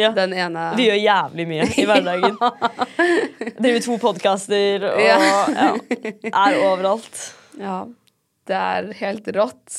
[0.00, 0.10] Ja.
[0.16, 2.38] den ene Vi gjør jævlig mye i hverdagen.
[3.62, 5.18] Driver to podkaster og Ja.
[5.54, 5.68] ja,
[6.30, 7.20] er overalt.
[7.60, 7.84] Ja.
[8.44, 9.76] Det er helt rått.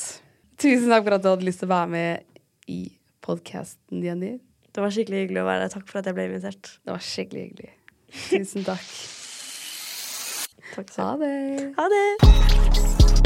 [0.58, 2.24] Tusen takk for at du hadde lyst til å være med
[2.72, 2.80] i
[3.22, 4.38] podkasten, Jenny.
[4.72, 5.74] Det var skikkelig hyggelig å være der.
[5.76, 6.72] Takk for at jeg ble invitert.
[6.84, 7.70] Det var skikkelig hyggelig.
[8.32, 8.90] Tusen takk.
[10.74, 11.72] Takk Ha det.
[11.78, 13.25] Ha det.